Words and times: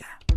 Bye. 0.00 0.29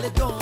África. 0.00 0.39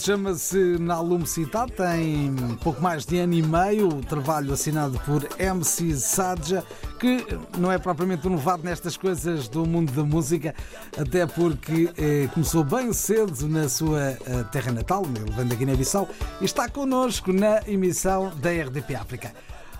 Chama-se 0.00 0.78
Nalum 0.78 1.26
Citat, 1.26 1.72
tem 1.72 2.34
pouco 2.62 2.80
mais 2.80 3.04
de 3.04 3.18
ano 3.18 3.34
e 3.34 3.42
meio, 3.42 3.88
o 3.88 4.00
trabalho 4.02 4.52
assinado 4.52 4.98
por 5.00 5.28
MC 5.38 5.94
Sadja, 5.94 6.64
que 6.98 7.26
não 7.58 7.70
é 7.70 7.78
propriamente 7.78 8.26
novato 8.26 8.64
nestas 8.64 8.96
coisas 8.96 9.46
do 9.46 9.66
mundo 9.66 9.92
da 9.92 10.02
música, 10.02 10.54
até 10.98 11.26
porque 11.26 11.90
eh, 11.98 12.28
começou 12.32 12.64
bem 12.64 12.92
cedo 12.94 13.46
na 13.46 13.68
sua 13.68 14.00
eh, 14.00 14.44
terra 14.50 14.72
natal, 14.72 15.04
ele 15.04 15.30
vem 15.32 15.46
da 15.46 15.54
Guiné-Bissau, 15.54 16.08
e 16.40 16.44
está 16.46 16.68
connosco 16.68 17.32
na 17.32 17.60
emissão 17.66 18.32
da 18.36 18.50
RDP 18.50 18.94
África. 18.94 19.34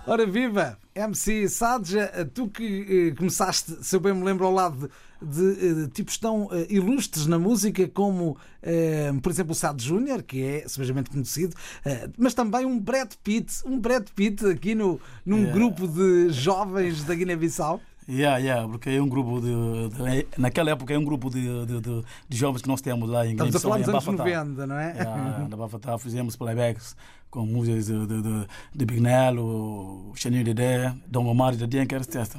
Ora 0.07 0.27
viva, 0.27 0.77
MC 0.95 1.49
Sadja, 1.49 2.31
tu 2.35 2.49
que 2.49 3.11
eh, 3.11 3.17
começaste, 3.17 3.79
se 3.83 3.97
eu 3.97 4.01
bem 4.01 4.13
me 4.13 4.25
lembro, 4.25 4.45
ao 4.45 4.53
lado 4.53 4.77
de, 4.77 4.89
de, 5.23 5.75
de 5.75 5.89
tipos 5.89 6.19
tão 6.19 6.47
uh, 6.47 6.67
ilustres 6.69 7.27
na 7.27 7.39
música 7.39 7.87
como, 7.89 8.31
uh, 8.31 9.21
por 9.21 9.31
exemplo, 9.31 9.53
o 9.53 9.55
Sad 9.55 9.83
Júnior, 9.83 10.23
que 10.23 10.43
é 10.43 10.69
sebejamente 10.69 11.11
conhecido, 11.11 11.55
uh, 11.55 12.13
mas 12.17 12.35
também 12.35 12.65
um 12.65 12.79
Brad 12.79 13.13
Pitt, 13.23 13.63
um 13.67 13.79
Brad 13.79 14.09
Pitt 14.15 14.47
aqui 14.47 14.75
no, 14.75 15.01
num 15.25 15.39
yeah. 15.39 15.53
grupo 15.53 15.87
de 15.87 16.31
jovens 16.31 17.05
da 17.05 17.15
Guiné-Bissau. 17.15 17.81
Yeah, 18.09 18.39
yeah, 18.39 18.67
porque 18.67 18.91
é 18.91 19.01
um 19.01 19.09
grupo 19.09 19.41
de, 19.41 19.49
de, 19.91 20.27
Naquela 20.37 20.71
época 20.71 20.93
é 20.93 20.99
um 20.99 21.05
grupo 21.05 21.31
de, 21.31 21.65
de, 21.65 21.81
de, 21.81 22.03
de 22.29 22.37
jovens 22.37 22.63
que 22.63 22.69
nós 22.69 22.81
temos 22.81 23.09
lá 23.09 23.25
em 23.25 23.33
Estamos 23.33 23.55
a 23.55 23.61
falar 23.61 23.79
dos 23.79 23.89
anos 23.89 24.05
90, 24.05 24.67
não 24.67 24.77
é? 24.77 24.93
Yeah, 24.95 25.49
na 25.49 25.55
Bafatá 25.57 25.97
fizemos 25.97 26.35
playbacks 26.35 26.97
com 27.31 27.47
músicas 27.47 27.87
de, 27.87 28.07
de, 28.07 28.23
de, 28.23 28.47
de 28.75 28.85
Big 28.85 29.01
Nelo, 29.01 30.13
Xaninho 30.17 30.43
Dedé, 30.43 30.93
Dom 31.07 31.27
Omar 31.27 31.55
e 31.55 31.59
Dedé, 31.59 31.83
etc. 31.83 32.37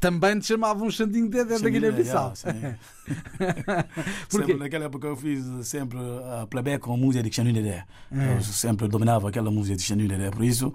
Também 0.00 0.38
te 0.38 0.46
chamavam 0.46 0.88
um 0.88 0.90
Xandinho 0.90 1.28
Dedé 1.28 1.58
da 1.58 1.68
Guiné-Bissau. 1.68 2.32
Porque 4.30 4.54
naquela 4.54 4.86
época 4.86 5.06
eu 5.08 5.14
fiz 5.14 5.44
sempre 5.64 5.98
a 5.98 6.46
playback 6.46 6.80
com 6.80 6.94
a 6.94 6.96
música 6.96 7.22
de 7.22 7.34
Xaninho 7.34 7.54
Dedé. 7.54 7.84
É. 8.10 8.36
Eu 8.36 8.42
sempre 8.42 8.88
dominava 8.88 9.28
aquela 9.28 9.50
música 9.50 9.76
de 9.76 9.82
Xaninho 9.82 10.08
Dedé, 10.08 10.30
por 10.30 10.42
isso 10.42 10.72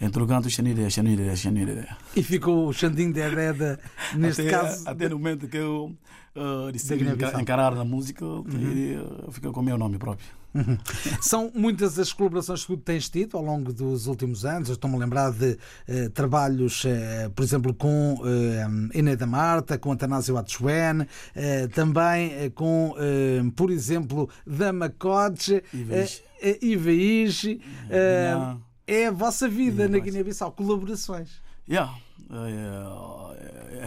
entre 0.00 0.20
o 0.22 0.26
canto 0.26 0.50
Xaninho 0.50 0.74
Dedé, 0.74 0.90
Xaninho 0.90 1.16
Dedé, 1.16 1.36
Xaninho 1.36 1.66
Dedé. 1.66 1.88
E 2.16 2.22
ficou 2.22 2.68
o 2.68 2.72
Xandinho 2.72 3.12
Dedé 3.12 3.52
de, 3.52 3.78
neste 4.18 4.42
até, 4.42 4.50
caso. 4.50 4.88
Até 4.88 5.08
no 5.08 5.18
momento 5.18 5.46
que 5.46 5.56
eu 5.56 5.96
uh, 6.34 6.72
decidi 6.72 7.04
encarar 7.40 7.76
na 7.76 7.84
música, 7.84 8.24
uhum. 8.24 9.30
ficou 9.30 9.52
com 9.52 9.60
o 9.60 9.62
meu 9.62 9.78
nome 9.78 9.98
próprio. 9.98 10.26
Uhum. 10.54 10.78
São 11.20 11.50
muitas 11.54 11.98
as 11.98 12.12
colaborações 12.12 12.64
que 12.64 12.68
tu 12.68 12.76
tens 12.76 13.08
tido 13.08 13.36
ao 13.36 13.42
longo 13.42 13.72
dos 13.72 14.06
últimos 14.06 14.44
anos. 14.44 14.68
Eu 14.68 14.74
estou-me 14.74 14.96
a 14.96 15.00
lembrar 15.00 15.32
de 15.32 15.58
uh, 15.88 16.10
trabalhos, 16.10 16.84
uh, 16.84 17.30
por 17.34 17.42
exemplo, 17.42 17.74
com 17.74 18.14
uh, 18.14 18.96
Ineda 18.96 19.26
Marta, 19.26 19.76
com 19.76 19.90
Atanásio 19.90 20.36
Atsuén, 20.38 21.02
uh, 21.02 21.68
também 21.74 22.50
com, 22.54 22.94
por 23.56 23.70
exemplo, 23.70 24.28
Dama 24.46 24.88
Codes, 24.88 25.60
Ivaís. 26.62 27.44
é 28.86 29.06
a 29.06 29.10
vossa 29.10 29.48
vida 29.48 29.88
na 29.88 29.98
Guiné-Bissau, 29.98 30.52
colaborações. 30.52 31.42
Yeah. 31.68 31.92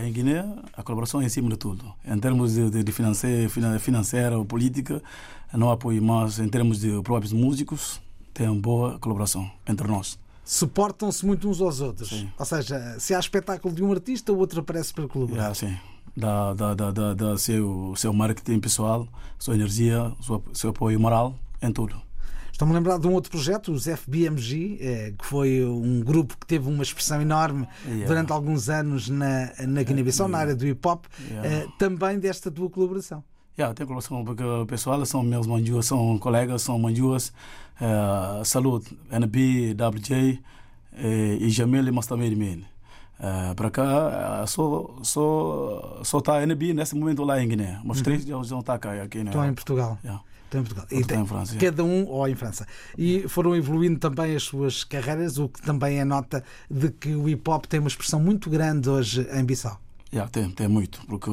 Em 0.07 0.11
Guiné, 0.13 0.45
a 0.71 0.81
colaboração 0.83 1.21
é 1.21 1.25
em 1.25 1.29
cima 1.29 1.49
de 1.49 1.57
tudo. 1.57 1.83
Em 2.05 2.17
termos 2.17 2.53
de, 2.53 2.81
de 2.81 2.91
financeira, 2.93 3.49
financeira 3.77 4.37
ou 4.37 4.45
política, 4.45 5.03
não 5.53 5.69
apoio, 5.69 6.01
mas 6.01 6.39
em 6.39 6.47
termos 6.47 6.79
de 6.79 7.01
próprios 7.01 7.33
músicos, 7.33 7.99
tem 8.33 8.47
uma 8.47 8.61
boa 8.61 8.97
colaboração 8.99 9.51
entre 9.67 9.85
nós. 9.85 10.17
Suportam-se 10.45 11.25
muito 11.25 11.49
uns 11.49 11.59
aos 11.59 11.81
outros. 11.81 12.07
Sim. 12.07 12.31
Ou 12.39 12.45
seja, 12.45 12.97
se 12.99 13.13
há 13.13 13.19
espetáculo 13.19 13.75
de 13.75 13.83
um 13.83 13.91
artista, 13.91 14.31
o 14.31 14.37
outro 14.37 14.61
aparece 14.61 14.93
para 14.93 15.09
colaborar. 15.09 15.53
Yeah, 15.53 15.55
sim. 15.55 15.77
Da, 16.15 16.53
da, 16.53 16.73
da, 16.73 16.91
da, 16.91 17.13
da 17.13 17.37
seu, 17.37 17.93
seu 17.97 18.13
marketing 18.13 18.61
pessoal, 18.61 19.05
sua 19.37 19.55
energia, 19.55 20.13
seu, 20.21 20.41
seu 20.53 20.69
apoio 20.69 20.97
moral, 20.97 21.35
em 21.61 21.69
tudo. 21.69 22.01
Estou-me 22.57 22.73
a 22.73 22.77
lembrar 22.77 22.97
de 22.97 23.05
um 23.05 23.13
outro 23.13 23.29
projeto, 23.29 23.71
os 23.71 23.85
FBMG, 23.85 24.79
eh, 24.81 25.13
que 25.15 25.23
foi 25.23 25.63
um 25.63 26.01
grupo 26.01 26.35
que 26.35 26.47
teve 26.47 26.67
uma 26.67 26.81
expressão 26.81 27.21
enorme 27.21 27.67
yeah. 27.85 28.07
durante 28.07 28.31
alguns 28.31 28.67
anos 28.67 29.09
na, 29.09 29.51
na 29.59 29.83
Guiné-Bissau, 29.83 30.25
yeah. 30.25 30.31
na 30.31 30.37
área 30.39 30.55
do 30.55 30.65
hip-hop, 30.65 31.05
yeah. 31.29 31.47
Eh, 31.47 31.67
também 31.77 32.17
desta 32.17 32.49
tua 32.49 32.67
colaboração. 32.67 33.23
Yeah, 33.59 33.75
tem 33.75 33.85
colaboração 33.85 34.25
porque 34.25 34.41
o 34.41 34.65
pessoal 34.65 35.05
são 35.05 35.21
meus 35.21 35.45
manjuas, 35.45 35.85
são 35.85 36.17
colegas, 36.17 36.63
são 36.63 36.79
manjuas. 36.79 37.31
Uh, 37.79 38.43
saúde, 38.43 38.87
NB, 39.11 39.75
WJ 39.75 40.41
e 41.39 41.49
Jamil 41.51 41.87
e 41.87 41.91
Mastamir 41.91 42.35
Min. 42.35 42.65
Uh, 43.19 43.53
para 43.55 43.69
cá, 43.69 44.43
uh, 44.43 44.47
só, 44.47 44.95
só, 45.03 46.01
só 46.03 46.17
está 46.17 46.41
NB 46.41 46.73
nesse 46.73 46.95
momento 46.95 47.23
lá 47.23 47.39
em 47.39 47.47
Guiné. 47.47 47.79
Mas 47.83 47.97
uhum. 47.97 48.03
três 48.03 48.25
já 48.25 48.41
estão 48.41 48.63
cá 48.63 49.03
aqui. 49.03 49.19
Né? 49.19 49.25
Estão 49.25 49.45
em 49.45 49.53
Portugal. 49.53 49.99
Yeah. 50.03 50.23
Estão 50.47 50.61
em 50.61 50.63
Portugal. 50.63 50.87
E 50.89 51.03
tem, 51.03 51.21
em 51.21 51.25
França, 51.25 51.57
cada 51.57 51.83
um 51.83 52.05
ou 52.07 52.27
em 52.27 52.35
França. 52.35 52.65
E 52.97 53.27
foram 53.27 53.55
evoluindo 53.55 53.99
também 53.99 54.35
as 54.35 54.43
suas 54.43 54.83
carreiras, 54.83 55.37
o 55.37 55.49
que 55.49 55.61
também 55.61 55.99
é 55.99 56.05
nota 56.05 56.43
de 56.71 56.89
que 56.89 57.13
o 57.15 57.27
hip 57.27 57.47
hop 57.49 57.65
tem 57.65 57.79
uma 57.79 57.89
expressão 57.89 58.19
muito 58.19 58.49
grande 58.49 58.89
hoje 58.89 59.27
em 59.31 59.43
Bissau. 59.43 59.79
Yeah, 60.11 60.31
tem, 60.31 60.49
tem 60.51 60.69
muito, 60.69 61.05
porque 61.05 61.29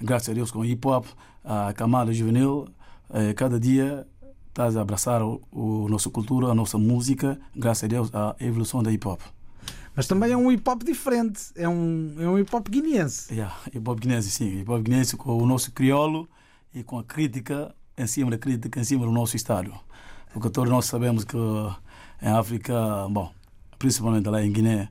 graças 0.00 0.28
a 0.28 0.32
Deus 0.32 0.50
com 0.50 0.58
o 0.58 0.64
hip 0.64 0.86
hop, 0.86 1.06
a 1.44 1.72
camada 1.72 2.12
juvenil, 2.12 2.66
eh, 3.10 3.32
cada 3.34 3.60
dia 3.60 4.04
estás 4.48 4.76
a 4.76 4.80
abraçar 4.80 5.22
o, 5.22 5.40
o 5.52 5.88
nossa 5.88 6.10
cultura, 6.10 6.48
a 6.48 6.54
nossa 6.54 6.76
música, 6.76 7.38
graças 7.54 7.84
a 7.84 7.86
Deus, 7.86 8.10
a 8.12 8.34
evolução 8.40 8.82
da 8.82 8.90
hip 8.90 9.06
hop. 9.06 9.20
Mas 9.94 10.08
também 10.08 10.32
é 10.32 10.36
um 10.36 10.50
hip 10.50 10.68
hop 10.68 10.82
diferente, 10.82 11.44
é 11.54 11.68
um, 11.68 12.16
é 12.18 12.28
um 12.28 12.38
hip 12.38 12.54
hop 12.54 12.68
guineense. 12.68 13.32
Yeah, 13.32 13.56
hip 13.68 13.88
hop 13.88 14.00
guineense, 14.00 14.30
sim. 14.30 14.60
Hip 14.60 14.70
hop 14.70 14.82
guineense 14.82 15.16
com 15.16 15.40
o 15.40 15.46
nosso 15.46 15.70
crioulo 15.70 16.28
e 16.74 16.82
com 16.82 16.98
a 16.98 17.04
crítica 17.04 17.74
em 17.96 18.06
cima 18.06 18.30
da 18.30 18.38
crítica, 18.38 18.80
em 18.80 18.84
cima 18.84 19.04
do 19.06 19.12
nosso 19.12 19.36
Estado. 19.36 19.72
Porque 20.32 20.50
todos 20.50 20.70
nós 20.70 20.84
sabemos 20.86 21.24
que 21.24 21.36
em 22.20 22.28
África, 22.28 22.74
bom, 23.10 23.30
principalmente 23.78 24.28
lá 24.28 24.44
em 24.44 24.52
Guiné, 24.52 24.88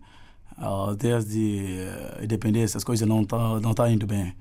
ah, 0.58 0.96
desde 0.98 1.78
a 2.20 2.24
independência 2.24 2.78
as 2.78 2.84
coisas 2.84 3.08
não 3.08 3.22
estão 3.22 3.60
não 3.60 3.74
tá 3.74 3.90
indo 3.90 4.08
bem. 4.08 4.36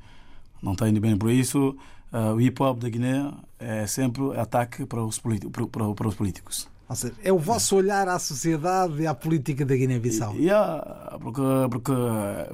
Não 0.62 0.72
está 0.72 0.88
indo 0.88 1.00
bem. 1.00 1.16
Por 1.16 1.30
isso, 1.30 1.76
ah, 2.12 2.32
o 2.32 2.40
hip 2.40 2.62
hop 2.62 2.78
da 2.78 2.88
Guiné 2.88 3.32
é 3.58 3.86
sempre 3.86 4.38
ataque 4.38 4.86
para 4.86 5.02
os, 5.04 5.18
para, 5.18 5.94
para 5.94 6.08
os 6.08 6.14
políticos. 6.14 6.68
Ou 6.88 6.96
seja, 6.96 7.14
é 7.22 7.32
o 7.32 7.38
vosso 7.38 7.76
olhar 7.76 8.08
à 8.08 8.18
sociedade 8.18 9.00
e 9.00 9.06
à 9.06 9.14
política 9.14 9.64
da 9.64 9.74
Guiné-Bissau. 9.74 10.36
Yeah, 10.36 11.18
porque, 11.20 11.42
porque 11.70 11.92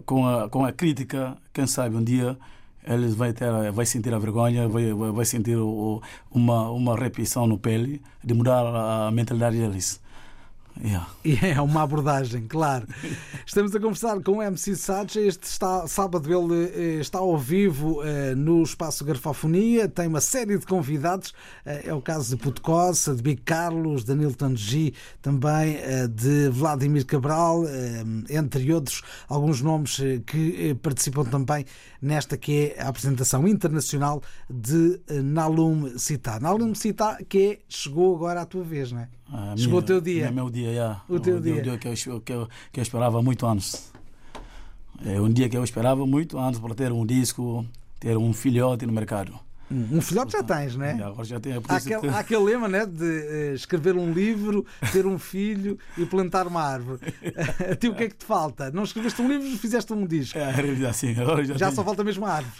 com, 0.06 0.26
a, 0.26 0.48
com 0.48 0.64
a 0.64 0.72
crítica, 0.72 1.36
quem 1.52 1.66
sabe 1.66 1.96
um 1.96 2.02
dia 2.02 2.38
eles 2.86 3.14
vai 3.14 3.32
ter 3.32 3.72
vai 3.72 3.86
sentir 3.86 4.12
a 4.14 4.18
vergonha 4.18 4.68
vai 4.68 4.92
vai 4.92 5.24
sentir 5.24 5.56
o, 5.56 6.02
uma 6.30 6.70
uma 6.70 6.96
repetição 6.96 7.46
no 7.46 7.58
pele 7.58 8.00
de 8.24 8.34
mudar 8.34 8.64
a 9.06 9.10
mentalidade 9.10 9.58
deles 9.58 10.00
Yeah. 10.82 11.06
E 11.22 11.36
é 11.44 11.60
uma 11.60 11.82
abordagem, 11.82 12.46
claro. 12.46 12.86
Estamos 13.44 13.74
a 13.74 13.80
conversar 13.80 14.18
com 14.22 14.38
o 14.38 14.42
MC 14.42 14.74
Sacha. 14.74 15.20
Este 15.20 15.44
está, 15.44 15.86
sábado 15.86 16.32
ele 16.32 16.70
eh, 16.74 17.00
está 17.00 17.18
ao 17.18 17.36
vivo 17.36 18.02
eh, 18.02 18.34
no 18.34 18.62
Espaço 18.62 19.04
Garfofonia. 19.04 19.88
Tem 19.88 20.06
uma 20.06 20.22
série 20.22 20.56
de 20.56 20.64
convidados. 20.64 21.34
Eh, 21.66 21.88
é 21.88 21.94
o 21.94 22.00
caso 22.00 22.34
de 22.34 22.42
Putecossa, 22.42 23.14
de 23.14 23.22
Big 23.22 23.42
Carlos, 23.42 24.04
de 24.04 24.14
Nilton 24.14 24.56
G, 24.56 24.94
também 25.20 25.76
de 26.10 26.48
Vladimir 26.48 27.04
Cabral, 27.04 27.64
entre 28.28 28.72
outros, 28.72 29.02
alguns 29.28 29.60
nomes 29.60 29.98
que 30.26 30.74
participam 30.82 31.24
também 31.24 31.64
nesta 32.00 32.36
que 32.36 32.74
é 32.76 32.82
a 32.82 32.88
apresentação 32.88 33.46
internacional 33.46 34.22
de 34.48 35.00
Nalum 35.22 35.98
Cita. 35.98 36.40
Nalum 36.40 36.74
Cita 36.74 37.18
que 37.28 37.38
é, 37.38 37.58
chegou 37.68 38.14
agora 38.16 38.42
à 38.42 38.46
tua 38.46 38.64
vez, 38.64 38.92
não 38.92 39.00
é? 39.00 39.08
Ah, 39.32 39.54
Chegou 39.56 39.72
minha, 39.72 39.78
o 39.78 39.82
teu 39.82 40.00
dia. 40.00 40.26
É 40.26 40.30
meu 40.30 40.50
dia, 40.50 40.70
yeah. 40.70 41.02
O 41.08 41.20
teu 41.20 41.36
o 41.36 41.40
dia. 41.40 41.62
dia 41.62 41.78
que 41.78 41.88
eu, 41.88 42.20
que, 42.20 42.32
eu, 42.32 42.48
que 42.72 42.80
eu 42.80 42.82
esperava 42.82 43.22
muito 43.22 43.46
anos. 43.46 43.90
É 45.04 45.20
um 45.20 45.32
dia 45.32 45.48
que 45.48 45.56
eu 45.56 45.64
esperava 45.64 46.06
muito 46.06 46.36
anos 46.38 46.58
para 46.58 46.74
ter 46.74 46.92
um 46.92 47.06
disco, 47.06 47.64
ter 47.98 48.16
um 48.16 48.32
filhote 48.32 48.84
no 48.86 48.92
mercado. 48.92 49.38
Um 49.70 50.00
filhote 50.00 50.32
já 50.32 50.42
tens, 50.42 50.74
não 50.74 50.84
é? 50.84 50.92
Agora 51.00 51.24
já 51.24 51.38
tenho. 51.38 51.62
Há 51.68 51.76
aquele, 51.76 52.08
há 52.08 52.18
aquele 52.18 52.42
lema 52.42 52.68
né, 52.68 52.84
de 52.84 53.04
uh, 53.04 53.54
escrever 53.54 53.94
um 53.94 54.12
livro, 54.12 54.66
ter 54.92 55.06
um 55.06 55.16
filho 55.16 55.78
e 55.96 56.04
plantar 56.04 56.48
uma 56.48 56.60
árvore. 56.60 57.00
a 57.70 57.74
ti 57.76 57.88
o 57.88 57.94
que 57.94 58.04
é 58.04 58.08
que 58.08 58.16
te 58.16 58.24
falta? 58.24 58.72
Não 58.72 58.82
escreveste 58.82 59.22
um 59.22 59.28
livro, 59.28 59.46
fizeste 59.58 59.92
um 59.92 60.04
disco. 60.04 60.38
É, 60.38 60.88
assim, 60.88 61.14
agora 61.20 61.44
já, 61.44 61.54
já 61.54 61.66
tenho... 61.66 61.76
só 61.76 61.84
falta 61.84 62.02
mesmo 62.02 62.26
a 62.26 62.32
árvore. 62.32 62.56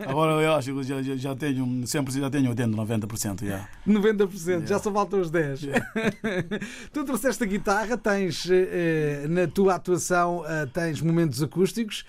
agora 0.06 0.42
eu 0.42 0.54
acho 0.54 0.74
que 0.74 0.82
já, 0.84 1.02
já 1.02 1.36
tenho, 1.36 1.86
sempre 1.86 2.12
já 2.14 2.30
tenho 2.30 2.48
80, 2.48 2.74
90%. 2.74 3.46
Já. 3.46 3.68
90%, 3.86 4.46
yeah. 4.46 4.66
já 4.66 4.78
só 4.78 4.90
faltam 4.90 5.20
os 5.20 5.30
10%. 5.30 5.64
Yeah. 5.64 5.86
tu 6.94 7.04
trouxeste 7.04 7.44
a 7.44 7.46
guitarra, 7.46 7.98
tens 7.98 8.46
uh, 8.46 9.28
na 9.28 9.46
tua 9.46 9.74
atuação 9.74 10.40
uh, 10.40 10.66
tens 10.72 11.02
momentos 11.02 11.42
acústicos. 11.42 12.06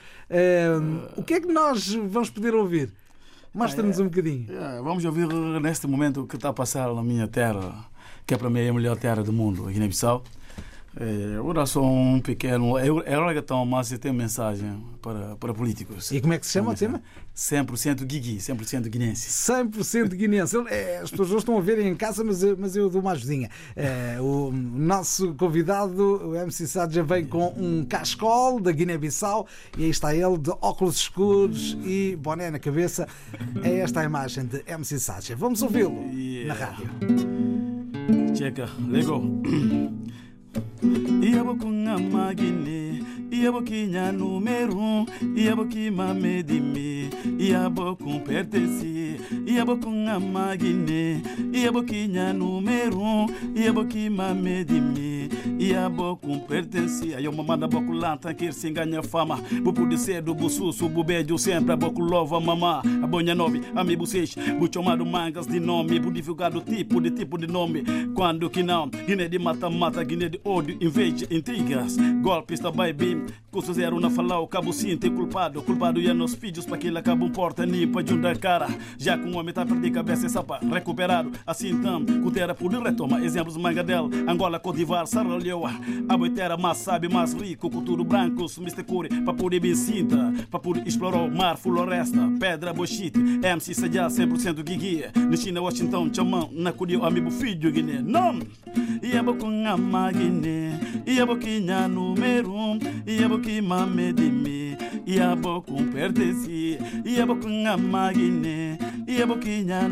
o 1.17 1.23
que 1.23 1.33
é 1.33 1.41
que 1.41 1.47
nós 1.47 1.93
vamos 1.93 2.29
poder 2.29 2.55
ouvir? 2.55 3.02
Mostra-nos 3.53 3.99
um 3.99 4.05
bocadinho. 4.05 4.47
É, 4.49 4.81
vamos 4.81 5.05
ouvir 5.05 5.27
neste 5.61 5.85
momento 5.85 6.21
o 6.21 6.27
que 6.27 6.35
está 6.35 6.49
a 6.49 6.53
passar 6.53 6.93
na 6.93 7.03
minha 7.03 7.27
terra, 7.27 7.85
que 8.25 8.33
é 8.33 8.37
para 8.37 8.49
mim 8.49 8.67
a 8.67 8.73
melhor 8.73 8.97
terra 8.97 9.23
do 9.23 9.31
mundo, 9.31 9.67
aqui 9.67 9.79
na 9.79 9.87
Bissau. 9.87 10.23
É, 10.95 11.79
um 11.79 12.19
pequeno. 12.19 12.77
É, 12.77 12.87
é 12.87 13.25
reggaeton, 13.25 13.65
mas 13.65 13.89
tem 13.97 14.13
mensagem 14.13 14.83
para, 15.01 15.35
para 15.35 15.53
políticos. 15.53 16.11
E 16.11 16.21
como 16.21 16.33
é 16.33 16.39
que 16.39 16.45
se 16.45 16.53
chama 16.53 16.71
o 16.71 16.75
tema? 16.75 17.01
100% 17.35 18.05
Guigui, 18.05 18.37
100% 18.37 18.87
guinense. 18.89 19.29
100% 19.29 20.09
guinense. 20.09 20.55
É, 20.67 20.99
as 20.99 21.09
pessoas 21.09 21.31
estão 21.31 21.57
a 21.57 21.61
ver 21.61 21.79
em 21.79 21.95
casa, 21.95 22.23
mas 22.23 22.43
eu, 22.43 22.55
mas 22.57 22.75
eu 22.75 22.89
dou 22.89 23.01
uma 23.01 23.13
ajudinha. 23.13 23.49
É, 23.75 24.17
o 24.21 24.51
nosso 24.51 25.33
convidado, 25.33 26.29
o 26.29 26.35
MC 26.35 26.67
Sad, 26.67 26.93
já 26.93 27.01
vem 27.01 27.25
com 27.25 27.47
um 27.57 27.83
cascol 27.83 28.59
da 28.59 28.71
Guiné-Bissau 28.71 29.47
e 29.77 29.85
aí 29.85 29.89
está 29.89 30.13
ele 30.13 30.37
de 30.37 30.51
óculos 30.61 30.97
escuros 30.97 31.75
e 31.83 32.15
boné 32.21 32.51
na 32.51 32.59
cabeça. 32.59 33.07
É 33.63 33.79
esta 33.79 34.01
a 34.01 34.03
imagem 34.03 34.45
de 34.45 34.63
MC 34.67 34.99
Sacha. 34.99 35.35
Vamos 35.35 35.63
ouvi-lo 35.63 36.03
yeah. 36.13 36.53
na 36.53 36.65
rádio. 36.65 36.89
Checa, 38.35 38.69
lego. 38.87 39.41
Ia 41.21 41.43
bokunga 41.43 41.97
magine, 43.23 43.27
ia 43.31 43.51
boquinha 43.51 44.11
número, 44.11 45.05
ia 45.35 45.55
boquima 45.55 46.13
medime, 46.13 47.09
ia 47.39 47.69
bocum 47.69 48.19
pertence, 48.19 49.17
ia 49.45 49.65
bokunga 49.65 50.19
magine, 50.19 51.21
ia 51.53 51.71
boquinha 51.71 52.33
número, 52.33 53.27
ia 53.55 53.71
boquima 53.71 54.33
medime, 54.33 55.29
ia 55.59 55.89
bocum 55.89 56.39
pertence. 56.39 57.13
Aí 57.15 57.27
uma 57.27 57.43
manda 57.43 57.67
bocu 57.67 57.93
lanta 57.93 58.33
que 58.33 58.51
se 58.51 58.69
ganha 58.71 59.03
fama, 59.03 59.39
bupu 59.63 59.87
de 59.87 59.97
cedo, 59.97 60.33
bususu, 60.33 60.89
bubejo 60.89 61.37
sempre, 61.37 61.73
a 61.73 61.77
bocu 61.77 62.01
lova 62.01 62.39
mamá, 62.39 62.81
a 63.03 63.07
bonha 63.07 63.35
nove, 63.35 63.61
a 63.75 63.83
mi 63.83 63.95
busesh, 63.95 64.35
bu 64.59 64.67
chamado 64.71 65.05
mangas 65.05 65.47
de 65.47 65.59
nome, 65.59 65.99
bu 65.99 66.11
divulgado 66.11 66.61
tipo 66.61 66.99
de 67.01 67.11
tipo 67.11 67.37
de 67.37 67.47
nome, 67.47 67.83
quando 68.13 68.49
que 68.49 68.63
não, 68.63 68.89
guiné 68.89 69.27
de 69.27 69.39
mata-mata, 69.39 70.03
guiné 70.03 70.29
de 70.29 70.39
ódio 70.43 70.77
inveja, 70.81 71.27
intrigas. 71.29 71.97
Golpes 72.21 72.59
também 72.59 72.93
bem, 72.93 73.22
custo 73.51 73.73
zero 73.73 73.99
na 73.99 74.09
falar, 74.09 74.45
cabo 74.47 74.73
sim 74.73 74.97
tem 74.97 75.13
culpado. 75.13 75.61
Culpado 75.61 75.99
e 75.99 76.13
nos 76.13 76.35
filhos 76.35 76.65
para 76.65 76.77
que 76.77 76.87
ele 76.87 76.97
acabe 76.97 77.23
um 77.23 77.29
porta 77.29 77.65
nem 77.65 77.87
para 77.87 78.05
juntar 78.05 78.37
cara. 78.37 78.67
Já 78.97 79.17
que 79.17 79.27
um 79.27 79.37
homem 79.37 79.53
tá 79.53 79.65
perdido 79.65 79.93
cabeça 79.93 80.25
e 80.25 80.29
sapa, 80.29 80.59
recuperado. 80.59 81.31
Assim 81.45 81.69
então, 81.69 82.05
Cutera 82.05 82.53
por 82.53 82.71
retoma. 82.71 83.23
Exemplos 83.23 83.57
Mangadel, 83.57 84.09
Angola, 84.27 84.59
Codivar, 84.59 85.05
Sarra 85.07 85.35
Leoa. 85.35 85.71
A 86.09 86.17
boiteira 86.17 86.57
mais 86.57 86.77
sabe, 86.77 87.07
mais 87.07 87.33
rico, 87.33 87.69
cultura 87.69 88.03
branco, 88.03 88.45
Mr. 88.57 88.83
Cure, 88.83 89.09
para 89.21 89.33
poder 89.33 89.59
bem 89.59 89.75
cinta, 89.75 90.33
para 90.49 90.59
poder 90.59 90.87
explorar 90.87 91.21
o 91.21 91.31
mar, 91.31 91.57
floresta, 91.57 92.19
pedra, 92.39 92.73
bochite. 92.73 93.19
MC 93.19 93.73
Sajá, 93.73 94.07
100% 94.07 94.63
Guigui. 94.63 95.03
Na 95.15 95.37
China, 95.37 95.61
Washington, 95.61 96.09
Chamão, 96.13 96.49
na 96.51 96.71
Curio, 96.71 97.05
amigo 97.05 97.31
filho, 97.31 97.71
Guiné. 97.71 98.01
Não! 98.01 98.39
E 99.01 99.17
é 99.17 99.21
com 99.21 99.97
a 99.97 100.11
Guiné, 100.11 100.79
e 101.05 101.19
é 101.19 101.25
boquinha 101.25 101.87
número 101.87 102.53
um, 102.53 102.79
e 103.05 103.23
é 103.23 103.27
boquinha 103.27 103.85
medimi, 103.85 104.77
e 105.05 105.19
é 105.19 105.35
com 105.35 105.87
pertence, 105.91 106.77
e 107.05 107.19
é 107.19 107.25
com 107.25 107.97
a 107.97 108.11
Guiné, 108.11 108.77
e 109.07 109.21
é 109.21 109.25
boquinha 109.25 109.89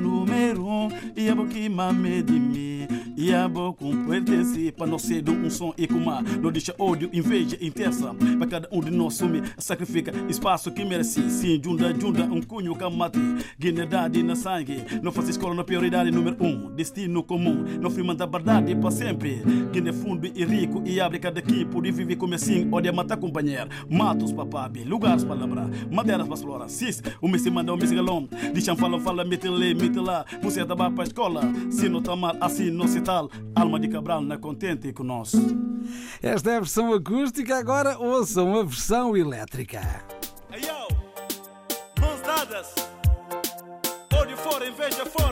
e 3.17 3.31
é 3.31 3.47
boquinha 3.47 3.71
medimi, 3.71 3.71
e 3.71 3.71
é 3.71 3.73
com 3.73 4.05
pertence, 4.05 4.71
para 4.71 4.87
nós 4.87 5.01
ser 5.01 5.27
um 5.29 5.49
som 5.49 5.73
e 5.77 5.87
kuma, 5.87 6.21
não 6.21 6.51
deixa 6.51 6.73
ódio, 6.77 7.09
inveja, 7.13 7.57
intensa, 7.61 8.13
para 8.37 8.47
cada 8.47 8.69
um 8.71 8.81
de 8.81 8.91
nós 8.91 9.15
sumir, 9.15 9.43
sacrifica 9.57 10.11
espaço 10.29 10.71
que 10.71 10.83
merece, 10.83 11.29
sim, 11.29 11.59
junda, 11.63 11.93
junda, 11.99 12.23
um 12.23 12.41
cunho 12.41 12.75
camate, 12.75 13.19
guinedade 13.59 14.21
na 14.23 14.35
sangue, 14.35 14.83
não 15.01 15.11
faz 15.11 15.29
escola 15.29 15.55
na 15.55 15.63
prioridade 15.63 16.11
número 16.11 16.37
um, 16.39 16.73
destino 16.75 17.23
comum, 17.23 17.65
não 17.79 17.89
firma 17.89 18.15
da 18.15 18.25
verdade 18.25 18.75
para 18.75 18.91
sempre, 18.91 19.41
Guiné 19.71 19.93
fundo 19.93 20.27
e 20.27 20.45
rico 20.45 20.83
e 20.85 20.99
abre 20.99 21.19
cada 21.19 21.39
aqui, 21.39 21.65
por 21.65 21.83
viver 21.83 22.15
como 22.15 22.33
assim, 22.33 22.67
odia 22.71 22.91
matar 22.91 23.17
companheiro, 23.17 23.69
matos 23.89 24.31
papabi, 24.31 24.83
lugares 24.83 25.23
para 25.23 25.35
lembrar, 25.35 25.69
madeiras 25.91 26.27
para 26.27 26.35
explorar, 26.35 26.69
cis, 26.69 27.01
o 27.21 27.27
me 27.27 27.37
manda, 27.49 27.73
o 27.73 27.77
me 27.77 27.87
se 27.87 27.95
galão, 27.95 28.27
deixam 28.53 28.75
fala, 28.75 28.99
fala, 28.99 29.23
mete 29.23 29.47
lê, 29.47 29.73
mete 29.73 29.99
lá, 29.99 30.25
você 30.41 30.65
tá 30.65 30.75
para 30.75 31.03
escola, 31.03 31.41
se 31.69 31.89
não 31.89 32.01
tá 32.01 32.15
mal, 32.15 32.35
assim 32.39 32.69
não 32.69 32.87
se 32.87 33.00
tal, 33.01 33.29
alma 33.55 33.79
de 33.79 33.87
Cabral 33.87 34.23
é 34.31 34.37
contente 34.37 34.93
com 34.93 35.03
nós. 35.03 35.33
Esta 36.21 36.51
é 36.51 36.57
a 36.57 36.59
versão 36.59 36.93
acústica, 36.93 37.57
agora 37.57 37.97
ouçam 37.97 38.59
a 38.59 38.63
versão 38.63 39.17
elétrica. 39.17 39.81
Hey 40.51 40.61
yo, 40.61 40.87
mãos 41.99 42.21
dadas, 42.21 42.75
olho 44.19 44.37
fora, 44.37 44.67
inveja 44.67 45.05
fora, 45.05 45.30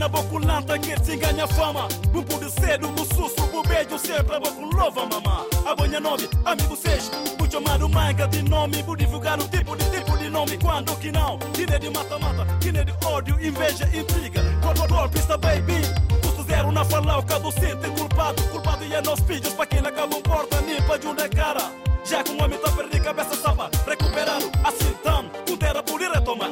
Aí 0.00 0.06
uma 0.06 0.08
mana 0.08 0.08
boku 0.08 0.38
lanta 0.38 0.78
que 0.78 1.04
se 1.04 1.16
ganha 1.16 1.46
fama. 1.46 1.86
Bubu 2.10 2.38
de 2.38 2.50
cedo, 2.50 2.88
bu 2.88 3.04
susso, 3.14 3.46
bu 3.52 3.62
beijo 3.62 3.98
sempre 3.98 4.40
boku 4.40 4.64
louva 4.74 5.04
mama 5.06 5.46
A 5.66 5.74
bonha 5.74 6.00
nome, 6.00 6.28
amigo 6.44 6.74
seis 6.74 7.10
Bu 7.36 7.50
chamado 7.50 7.88
manga 7.88 8.26
de 8.26 8.42
nome. 8.42 8.82
Bu 8.82 8.96
divulgar 8.96 9.38
o 9.38 9.46
tipo 9.48 9.76
de 9.76 9.84
tipo 9.90 10.16
de 10.16 10.30
nome 10.30 10.56
Quando 10.56 10.96
que 10.96 11.12
não, 11.12 11.38
guiné 11.54 11.78
de 11.78 11.90
mata-mata 11.90 12.46
Guiné 12.60 12.84
de 12.84 12.94
ódio, 13.04 13.36
inveja, 13.44 13.84
intriga. 13.92 14.42
Gol, 14.62 14.88
gol, 14.88 15.08
pista 15.10 15.36
baby 15.36 15.82
Custo 16.22 16.44
zero 16.44 16.72
na 16.72 16.84
fala, 16.84 17.18
o 17.18 17.22
cabo 17.22 17.52
sente 17.52 17.90
culpado. 17.90 18.42
Culpado 18.44 18.84
e 18.84 18.94
é 18.94 19.02
nos 19.02 19.20
filhos 19.20 19.52
pra 19.52 19.66
quem 19.66 19.80
acaba 19.80 20.16
um 20.16 20.22
porta 20.22 20.60
Nem 20.62 20.80
pra 20.82 20.96
de 20.96 21.06
onde 21.06 21.22
é 21.22 21.28
cara. 21.28 21.70
Já 22.04 22.22
que 22.22 22.30
o 22.30 22.42
homem 22.42 22.58
tá 22.58 22.70
perdido, 22.72 23.04
cabeça 23.04 23.36
sapa, 23.36 23.70
recuperado, 23.86 24.50
assim 24.64 24.92
tam, 25.04 25.28
pudera 25.46 25.82
por 25.82 26.00
ir 26.00 26.10
retomar. 26.10 26.50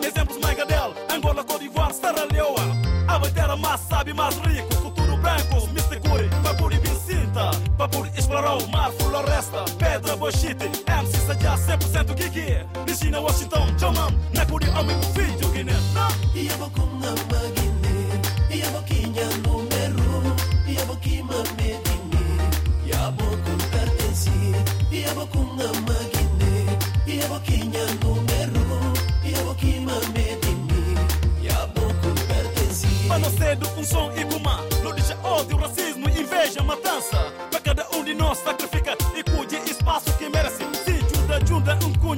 Pedra, 9.99 10.17
bochite, 10.17 10.65
MC 10.87 11.19
Sajá, 11.27 11.57
100% 11.57 12.17
Gigi, 12.17 12.67
Regina, 12.87 13.21
Washington, 13.21 13.67
Jaman, 13.79 14.15
Nakuri, 14.33 14.67
amigo, 14.71 15.03
filho, 15.15 15.49
Guiné. 15.53 15.73
Ia 16.35 16.57
bokunga 16.57 17.11
magine, 17.31 18.21
ia 18.51 18.71
bokinha 18.71 19.25
número, 19.45 20.37
ia 20.67 20.85
bokima 20.87 21.39
medini, 21.57 22.27
ia 22.87 23.11
bokum 23.11 23.59
pertenci, 23.73 24.55
ia 24.93 25.13
bokunga 25.15 25.69
magine, 25.87 26.67
ia 27.07 27.27
bokinha 27.29 27.85
número, 28.03 28.93
ia 29.25 29.43
bokima 29.43 29.95
medini, 30.15 30.97
ia 31.43 31.67
bokum 31.75 32.15
pertenci. 32.29 32.87
Mano 33.09 33.31
cedo, 33.31 33.69
um 33.77 33.85
som 33.85 34.13
e 34.13 34.25
guma 34.25 34.61
Não 34.83 34.93
deixa 34.93 35.17
ódio, 35.25 35.57
racismo, 35.57 36.09
inveja, 36.09 36.63
matança. 36.63 37.33
Pra 37.51 37.61
cada 37.61 37.87
um 37.97 38.05
de 38.05 38.15
nós 38.15 38.39
sacrifica 38.39 38.68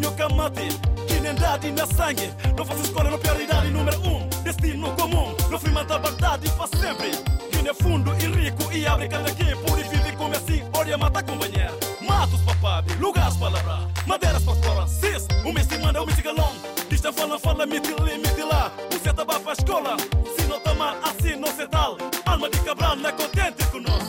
junta, 0.01 0.11
cunho 0.11 0.13
camate 0.13 0.69
Guinendade 1.07 1.71
na 1.73 1.87
sangue 1.87 2.33
Não 2.57 2.65
faz 2.65 2.81
escolha 2.81 3.11
na 3.11 3.19
prioridade 3.19 3.69
número 3.71 4.01
um 4.01 4.29
Destino 4.43 4.91
comum, 4.97 5.35
não 5.51 5.59
firma 5.59 5.85
da 5.85 5.99
verdade 5.99 6.49
para 6.51 6.67
sempre. 6.67 7.11
Guiné 7.53 7.75
fundo 7.75 8.15
e 8.15 8.27
rico 8.27 8.73
e 8.73 8.87
abre 8.87 9.09
cada 9.09 9.31
quem 9.33 9.55
Por 9.57 9.77
vive 9.77 10.17
como 10.17 10.35
assim, 10.35 10.63
olha 10.73 10.97
mata 10.97 11.23
companheiro 11.23 11.75
Matos 12.01 12.41
papabi, 12.41 12.95
lugares 12.95 13.37
para 13.37 13.51
labrar 13.51 13.89
Madeiras 14.07 14.43
para 14.43 14.55
explorar, 14.55 14.89
cis 14.89 15.27
O 15.45 15.53
me 15.53 15.63
se 15.63 15.79
manda, 15.79 16.03
o 16.03 16.07
me 16.07 16.13
se 16.15 16.23
galão 16.23 16.53
Dista 16.89 17.13
fala, 17.13 17.39
fala, 17.39 17.67
mete 17.67 17.93
ali, 17.93 18.19
mete 18.19 18.43
lá 18.43 18.73
Você 18.91 19.13
tá 19.13 19.25
para 19.25 19.53
escola 19.53 19.97
Se 20.37 20.47
não 20.47 20.61
tá 20.61 20.75
mal, 20.75 20.97
assim 21.03 21.37
não 21.37 21.49
se 21.49 21.67
tal 21.69 21.97
Alma 22.27 22.49
de 22.49 22.59
Cabral 22.61 22.97
não 22.97 23.09
é 23.09 23.13
contente 23.13 23.65
com 23.71 23.81
nós 23.81 24.03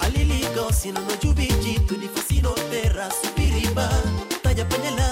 Alili 0.00 0.46
gosino 0.54 1.00
no 1.00 1.10
jubijito 1.20 1.57
ni 1.57 1.57
Panya 4.58 4.90
Panya 4.90 5.07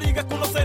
barriga 0.00 0.24
Com 0.24 0.36
não 0.38 0.46
sai 0.46 0.64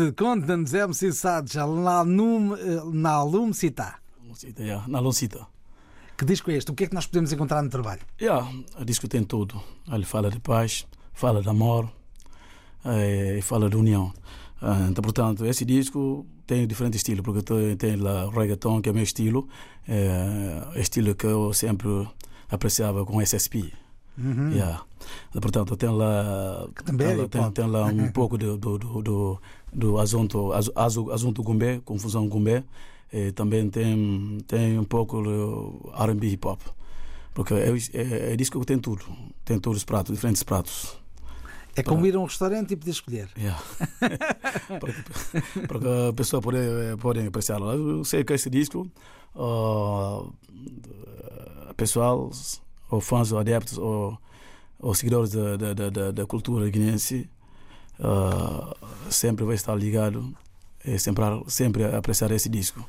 é 0.00 0.04
este? 0.04 0.12
Conta-nos, 0.12 0.74
MC 0.74 1.10
na 1.82 2.02
Lum, 2.02 2.56
na 2.92 3.22
Lumcita. 3.22 3.94
Lumcita, 4.22 4.62
yeah, 4.62 4.86
na 4.88 5.00
Lumcita. 5.00 5.46
Que 6.16 6.24
disco 6.24 6.50
é 6.50 6.56
este? 6.56 6.70
O 6.70 6.74
que 6.74 6.84
é 6.84 6.86
que 6.86 6.94
nós 6.94 7.06
podemos 7.06 7.32
encontrar 7.32 7.62
no 7.62 7.68
trabalho? 7.68 8.00
Yeah, 8.20 8.48
o 8.78 8.84
disco 8.84 9.08
tem 9.08 9.24
tudo. 9.24 9.60
Ele 9.90 10.04
fala 10.04 10.30
de 10.30 10.40
paz, 10.40 10.86
fala 11.12 11.42
de 11.42 11.48
amor 11.48 11.90
eh, 12.84 13.36
e 13.38 13.42
fala 13.42 13.68
de 13.68 13.76
união. 13.76 14.12
Uh, 14.62 14.88
então, 14.90 15.02
portanto, 15.02 15.44
esse 15.44 15.64
disco 15.64 16.26
tem 16.46 16.66
diferentes 16.66 17.00
estilos, 17.00 17.22
porque 17.22 17.42
tem, 17.42 17.76
tem 17.76 18.00
o 18.00 18.30
reggaeton, 18.30 18.80
que 18.80 18.88
é 18.88 18.92
meu 18.92 19.02
estilo, 19.02 19.46
é, 19.86 20.80
estilo 20.80 21.14
que 21.14 21.26
eu 21.26 21.52
sempre 21.52 22.08
apreciava 22.48 23.04
com 23.04 23.20
SSP. 23.20 23.72
Uhum. 24.18 24.52
Yeah. 24.52 24.82
Portanto, 25.32 25.76
tem 25.76 25.90
lá, 25.90 26.68
que 26.74 26.84
também 26.84 27.08
tem, 27.08 27.24
é 27.24 27.28
tem, 27.28 27.50
tem 27.50 27.66
lá 27.66 27.86
um 27.86 28.10
pouco 28.12 28.38
do, 28.38 28.56
do, 28.56 28.78
do, 28.78 29.40
do 29.72 29.98
assunto, 29.98 30.52
assunto 30.52 31.42
Gumbé, 31.42 31.80
confusão 31.84 32.26
Gumbé, 32.28 32.64
e 33.12 33.32
também 33.32 33.68
tem, 33.68 34.38
tem 34.46 34.78
um 34.78 34.84
pouco 34.84 35.22
do 35.22 35.92
R&B 35.98 36.28
hip 36.28 36.46
hop. 36.46 36.60
Porque 37.34 37.52
é, 37.52 37.68
é, 37.92 38.32
é 38.32 38.36
disco 38.36 38.58
que 38.60 38.66
tem 38.66 38.78
tudo, 38.78 39.04
tem 39.44 39.58
todos 39.58 39.78
os 39.78 39.84
pratos, 39.84 40.14
diferentes 40.14 40.42
pratos. 40.42 40.96
É 41.76 41.82
como 41.82 42.06
ir 42.06 42.16
a 42.16 42.18
um 42.18 42.24
restaurante 42.24 42.72
e 42.72 42.76
poder 42.76 42.90
escolher. 42.90 43.28
Yeah. 43.36 43.62
porque, 44.80 45.66
porque 45.68 45.86
a 46.08 46.12
pessoa 46.14 46.40
pode, 46.40 46.58
pode 46.98 47.26
apreciar. 47.26 47.60
Eu 47.60 48.02
sei 48.02 48.24
que 48.24 48.32
esse 48.32 48.48
disco, 48.48 48.90
uh, 49.34 50.32
pessoal, 51.76 52.30
ou 52.90 53.00
fãs, 53.00 53.32
ou 53.32 53.38
adeptos, 53.38 53.78
ou, 53.78 54.18
ou 54.78 54.94
seguidores 54.94 55.30
da, 55.30 55.56
da, 55.56 55.90
da, 55.90 56.10
da 56.12 56.26
cultura 56.26 56.68
guinense, 56.68 57.28
uh, 57.98 58.74
sempre 59.10 59.44
vai 59.44 59.54
estar 59.54 59.74
ligado 59.74 60.34
e 60.84 60.98
sempre, 60.98 61.24
sempre 61.48 61.84
apreciar 61.84 62.30
esse 62.30 62.48
disco. 62.48 62.88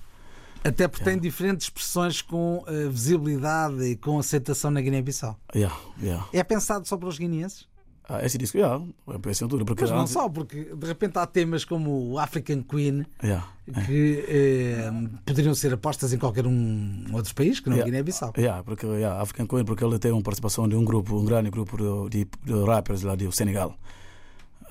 Até 0.64 0.88
porque 0.88 1.04
yeah. 1.04 1.20
tem 1.20 1.30
diferentes 1.30 1.68
expressões 1.68 2.22
com 2.22 2.64
uh, 2.68 2.90
visibilidade 2.90 3.84
e 3.84 3.96
com 3.96 4.20
aceitação 4.20 4.72
na 4.72 4.82
Guiné-Bissau. 4.82 5.38
Yeah, 5.56 5.76
yeah. 6.02 6.28
É 6.34 6.44
pensado 6.44 6.88
só 6.88 6.98
para 6.98 7.08
os 7.08 7.18
guineenses? 7.18 7.68
Ah, 8.10 8.26
esse 8.26 8.38
disco, 8.38 8.58
yeah, 8.58 8.82
é 9.10 9.18
para 9.18 9.34
tudo. 9.34 9.66
Porque 9.66 9.82
Mas 9.82 9.92
não 9.92 10.02
antes... 10.02 10.14
só, 10.14 10.30
porque 10.30 10.64
de 10.74 10.88
repente 10.88 11.18
há 11.18 11.28
temas 11.28 11.66
como 11.66 12.12
o 12.12 12.18
African 12.18 12.64
Queen 12.64 13.06
yeah, 13.22 13.46
que 13.86 14.24
eh, 14.30 14.90
poderiam 15.26 15.54
ser 15.54 15.74
apostas 15.74 16.14
em 16.14 16.18
qualquer 16.18 16.48
um 16.48 17.04
outro 17.12 17.36
país 17.36 17.60
que 17.60 17.68
não 17.68 17.76
yeah, 17.76 17.92
Guiné-Bissau. 17.92 18.32
Yeah, 18.38 18.64
porque 18.64 18.86
yeah, 18.86 19.22
African 19.22 19.46
Queen 19.46 19.66
porque 19.66 19.84
ele 19.84 20.00
tem 20.00 20.14
uma 20.14 20.22
participação 20.22 20.70
de 20.70 20.76
um 20.78 20.86
grupo, 20.86 21.18
um 21.18 21.26
grande 21.26 21.50
grupo 21.50 22.10
de, 22.10 22.26
de, 22.46 22.66
rappers 22.66 23.02
lá 23.02 23.14
do 23.14 23.30
Senegal, 23.30 23.78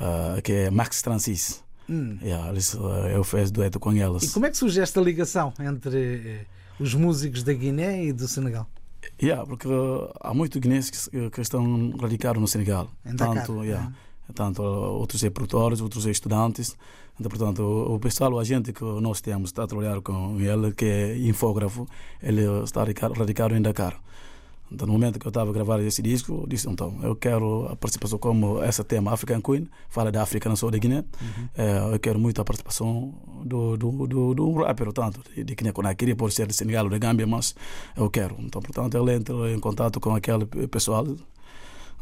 uh, 0.00 0.40
que 0.40 0.52
é 0.52 0.70
Max 0.70 1.02
Francis. 1.02 1.62
Hum. 1.90 2.16
Yeah, 2.22 2.48
eles, 2.48 2.72
uh, 2.72 3.08
eu 3.12 3.22
fiz 3.22 3.50
dueto 3.50 3.78
com 3.78 3.92
eles. 3.92 4.22
E 4.22 4.30
como 4.30 4.46
é 4.46 4.50
que 4.50 4.56
surge 4.56 4.80
esta 4.80 4.98
ligação 4.98 5.52
entre 5.60 6.46
uh, 6.80 6.82
os 6.82 6.94
músicos 6.94 7.42
da 7.42 7.52
Guiné 7.52 8.06
e 8.06 8.12
do 8.14 8.26
Senegal? 8.26 8.66
Yeah, 9.22 9.46
porque 9.46 9.68
há 10.20 10.34
muitos 10.34 10.60
guineenses 10.60 11.08
que, 11.08 11.30
que, 11.30 11.40
estão 11.40 11.92
radicados 11.92 12.40
no 12.40 12.48
Senegal. 12.48 12.90
tanto, 13.16 13.64
yeah, 13.64 13.92
tanto 14.34 14.62
outros 14.62 15.22
é 15.24 15.30
produtores, 15.30 15.80
outros 15.80 16.06
é 16.06 16.10
estudantes. 16.10 16.76
Então, 17.18 17.30
portanto, 17.30 17.62
o, 17.62 17.94
o 17.94 18.00
pessoal, 18.00 18.32
o 18.32 18.38
agente 18.38 18.72
que 18.72 18.84
nós 18.84 19.20
temos, 19.20 19.50
está 19.50 19.64
a 19.64 19.66
trabalhar 19.66 20.00
com 20.02 20.38
ele, 20.40 20.72
que 20.72 20.84
é 20.84 21.18
infógrafo, 21.18 21.88
ele 22.22 22.42
está 22.62 22.84
radicado 23.16 23.56
em 23.56 23.62
Dakar. 23.62 23.98
Então, 24.70 24.86
no 24.86 24.92
momento 24.92 25.18
que 25.18 25.26
eu 25.26 25.30
estava 25.30 25.50
a 25.50 25.52
gravar 25.52 25.80
esse 25.80 26.02
disco, 26.02 26.40
eu 26.42 26.46
disse: 26.46 26.68
então, 26.68 26.98
eu 27.02 27.14
quero 27.14 27.66
a 27.66 27.76
participação 27.76 28.18
como 28.18 28.62
esse 28.64 28.82
tema 28.84 29.12
African 29.12 29.40
Queen, 29.40 29.68
fala 29.88 30.10
da 30.10 30.22
África, 30.22 30.48
não 30.48 30.56
sou 30.56 30.70
de 30.70 30.78
Guiné. 30.78 31.04
Uhum. 31.20 31.48
É, 31.56 31.94
eu 31.94 31.98
quero 32.00 32.18
muito 32.18 32.40
a 32.40 32.44
participação 32.44 33.14
do, 33.44 33.76
do, 33.76 34.06
do, 34.06 34.34
do 34.34 34.52
rapper, 34.62 34.92
tanto 34.92 35.22
de, 35.34 35.44
de 35.44 35.54
Guiné 35.54 35.72
Conakry, 35.72 36.14
por 36.14 36.32
ser 36.32 36.46
de 36.46 36.54
Senegal 36.54 36.84
ou 36.84 36.90
de 36.90 36.98
Gâmbia, 36.98 37.26
mas 37.26 37.54
eu 37.96 38.10
quero. 38.10 38.36
Então, 38.40 38.60
portanto, 38.60 38.96
ele 38.96 39.14
entrou 39.14 39.48
em 39.48 39.60
contato 39.60 40.00
com 40.00 40.14
aquele 40.14 40.46
pessoal. 40.46 41.06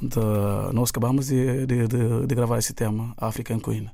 Então, 0.00 0.72
nós 0.72 0.90
acabamos 0.90 1.26
de, 1.26 1.66
de, 1.66 1.86
de, 1.86 2.26
de 2.26 2.34
gravar 2.34 2.58
esse 2.58 2.72
tema, 2.72 3.14
African 3.16 3.60
Queen. 3.60 3.90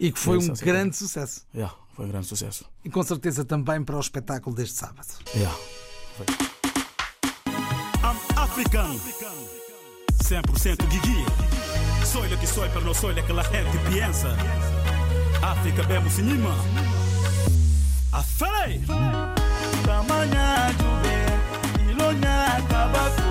E 0.00 0.12
que 0.12 0.18
foi 0.18 0.38
um 0.38 0.54
grande 0.54 0.96
sucesso. 0.96 1.46
Yeah, 1.54 1.74
foi 1.94 2.04
um 2.06 2.08
grande 2.08 2.26
sucesso. 2.26 2.64
E 2.84 2.90
com 2.90 3.02
certeza 3.02 3.44
também 3.44 3.82
para 3.82 3.96
o 3.96 4.00
espetáculo 4.00 4.54
deste 4.54 4.78
sábado. 4.78 5.08
Yeah, 5.34 5.56
foi. 6.16 6.55
African 8.56 8.98
100% 10.24 10.88
Guigui. 10.88 11.24
Soy 12.10 12.30
lo 12.30 12.40
que 12.40 12.46
soy 12.46 12.70
pero 12.72 12.86
no 12.86 12.94
soy 12.94 13.14
lo 13.14 13.26
que 13.26 13.34
la 13.34 13.44
gente 13.44 13.78
piensa 13.90 14.34
África 15.42 15.82
bebo 15.82 16.08
cinema. 16.08 16.56
Afei 18.12 18.80
Tamanha 19.84 20.72
jube 20.78 21.92
Ilonya 21.92 22.62
kabako 22.70 23.25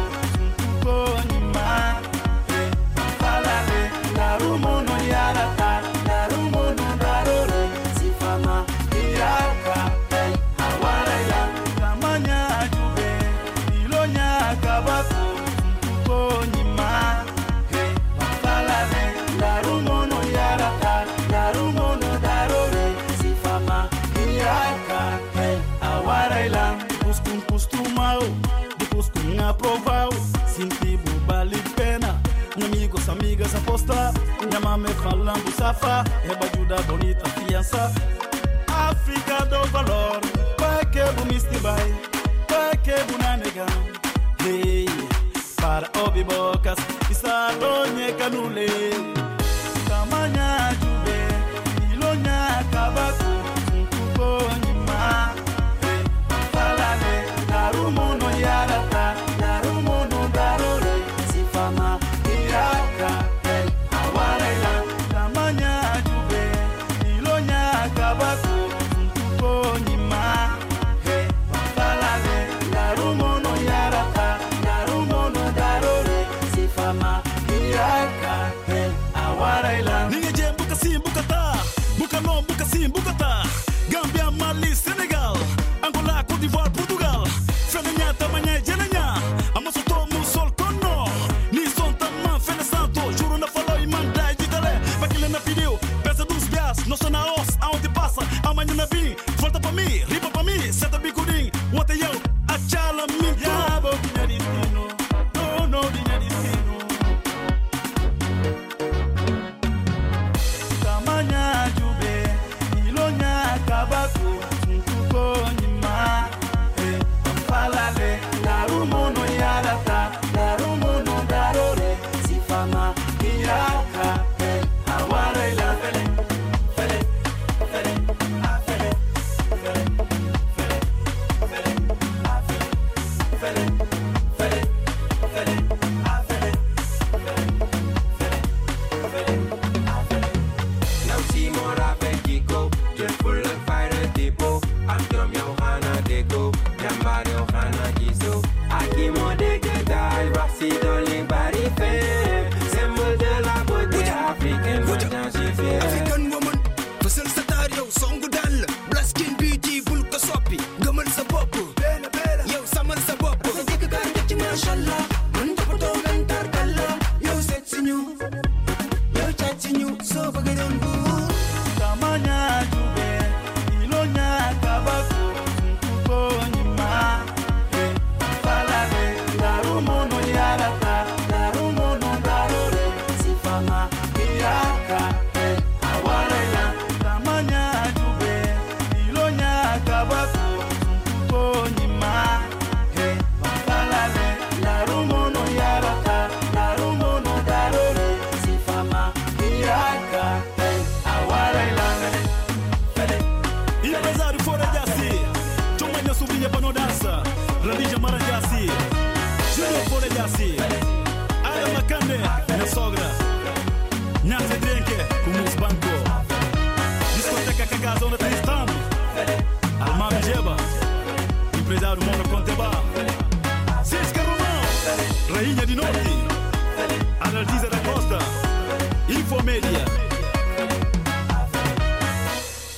Mãe 34.78 34.94
falando 34.96 35.52
safa 35.56 36.04
É 36.26 36.46
ajuda 36.46 36.82
bonita 36.84 37.30
fiança. 37.30 37.94
África 38.68 39.46
do 39.46 39.66
valor 39.68 40.20
Pai 40.58 40.86
que 40.88 41.02
bumiste 41.14 41.56
vai 41.60 41.96
Pai 42.46 42.78
que 42.84 42.92
bunanegan 43.10 43.66
Hey 44.46 44.86
Para 45.56 45.90
obi 46.06 46.26
bocas 46.26 46.78
Está 47.10 47.52
longe 47.52 48.12
canule 48.14 49.15
mañana. 88.30 88.85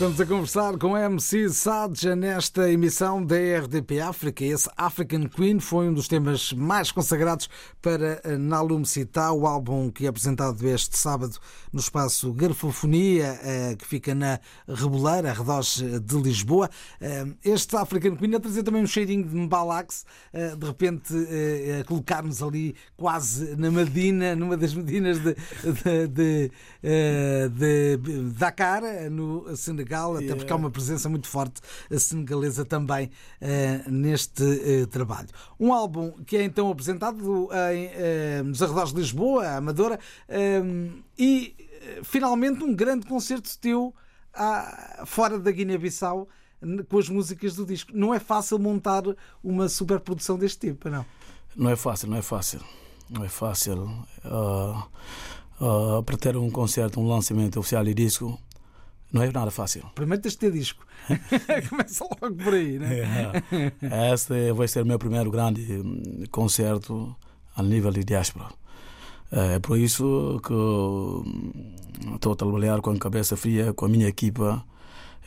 Estamos 0.07 0.21
a 0.21 0.25
conversar 0.25 0.77
com 0.77 0.95
a 0.95 1.01
MC 1.01 1.49
Sadja 1.49 2.15
nesta 2.15 2.71
emissão 2.71 3.21
da 3.21 3.35
RDP 3.35 3.99
África. 3.99 4.45
Esse 4.45 4.69
African 4.77 5.27
Queen 5.27 5.59
foi 5.59 5.89
um 5.89 5.93
dos 5.93 6.07
temas 6.07 6.53
mais 6.53 6.93
consagrados 6.93 7.49
para 7.81 8.21
Nalum 8.39 8.85
Cita, 8.85 9.33
o 9.33 9.45
álbum 9.45 9.91
que 9.91 10.05
é 10.05 10.07
apresentado 10.07 10.65
este 10.65 10.97
sábado 10.97 11.37
no 11.73 11.81
espaço 11.81 12.31
Garfofonia, 12.31 13.37
eh, 13.43 13.75
que 13.77 13.85
fica 13.85 14.15
na 14.15 14.39
Reboleira, 14.65 15.31
arredores 15.31 15.83
de 16.01 16.15
Lisboa. 16.15 16.69
Eh, 17.01 17.25
este 17.43 17.75
African 17.75 18.15
Queen 18.15 18.33
a 18.35 18.39
trazer 18.39 18.63
também 18.63 18.81
um 18.81 18.87
cheirinho 18.87 19.27
de 19.27 19.35
Mbalax, 19.35 20.05
eh, 20.31 20.55
de 20.55 20.65
repente 20.65 21.13
a 21.81 21.83
colocar-nos 21.83 22.41
ali 22.41 22.77
quase 22.95 23.57
na 23.57 23.69
Medina, 23.69 24.37
numa 24.37 24.55
das 24.55 24.73
Medinas 24.73 25.19
de, 25.19 25.35
de, 26.07 26.51
de, 27.49 27.97
de 27.97 28.21
Dakar, 28.37 28.81
no 29.11 29.53
Senegal 29.57 29.96
Senegal, 29.97 30.17
até 30.17 30.35
porque 30.35 30.51
há 30.51 30.55
uma 30.55 30.69
presença 30.69 31.09
muito 31.09 31.27
forte 31.27 31.61
senegalesa 31.97 32.63
também 32.63 33.09
uh, 33.41 33.91
neste 33.91 34.43
uh, 34.43 34.87
trabalho. 34.87 35.29
Um 35.59 35.73
álbum 35.73 36.11
que 36.25 36.37
é 36.37 36.43
então 36.43 36.69
apresentado 36.69 37.49
em, 37.71 38.43
nos 38.43 38.61
arredores 38.61 38.93
de 38.93 38.99
Lisboa, 38.99 39.47
Amadora, 39.47 39.99
e 41.17 41.55
finalmente 42.03 42.63
um 42.63 42.75
grande 42.75 43.05
concerto 43.05 43.57
teu 43.59 43.93
à, 44.33 45.03
fora 45.05 45.39
da 45.39 45.51
Guiné-Bissau 45.51 46.27
com 46.89 46.97
as 46.97 47.09
músicas 47.09 47.55
do 47.55 47.65
disco. 47.65 47.91
Não 47.93 48.13
é 48.13 48.19
fácil 48.19 48.59
montar 48.59 49.03
uma 49.43 49.69
superprodução 49.69 50.37
deste 50.37 50.69
tipo, 50.69 50.89
não? 50.89 51.05
Não 51.55 51.69
é 51.69 51.75
fácil, 51.75 52.09
não 52.09 52.17
é 52.17 52.21
fácil. 52.21 52.61
Não 53.09 53.23
é 53.23 53.29
fácil. 53.29 53.83
Uh, 54.25 54.83
uh, 55.63 56.03
para 56.03 56.17
ter 56.17 56.35
um 56.35 56.49
concerto, 56.49 56.99
um 56.99 57.07
lançamento 57.07 57.59
oficial 57.59 57.83
de 57.83 57.93
disco, 57.93 58.39
não 59.11 59.23
é 59.23 59.31
nada 59.31 59.51
fácil. 59.51 59.83
Primeiro 59.95 60.21
tens 60.21 60.33
de 60.33 60.39
ter 60.39 60.51
disco. 60.51 60.85
Começa 61.69 62.03
logo 62.03 62.35
por 62.35 62.53
aí, 62.53 62.77
né? 62.77 62.99
É. 63.81 64.13
Este 64.13 64.51
vai 64.53 64.67
ser 64.67 64.83
o 64.83 64.85
meu 64.85 64.99
primeiro 64.99 65.31
grande 65.31 65.61
hum, 65.73 66.23
concerto 66.29 67.15
a 67.55 67.63
nível 67.63 67.91
de 67.91 68.03
diáspora. 68.03 68.47
É 69.31 69.59
por 69.59 69.77
isso 69.77 70.39
que 70.45 70.53
hum, 70.53 71.75
estou 72.15 72.33
a 72.33 72.35
trabalhar 72.35 72.81
com 72.81 72.91
a 72.91 72.97
cabeça 72.97 73.37
fria, 73.37 73.73
com 73.73 73.85
a 73.85 73.89
minha 73.89 74.07
equipa. 74.07 74.63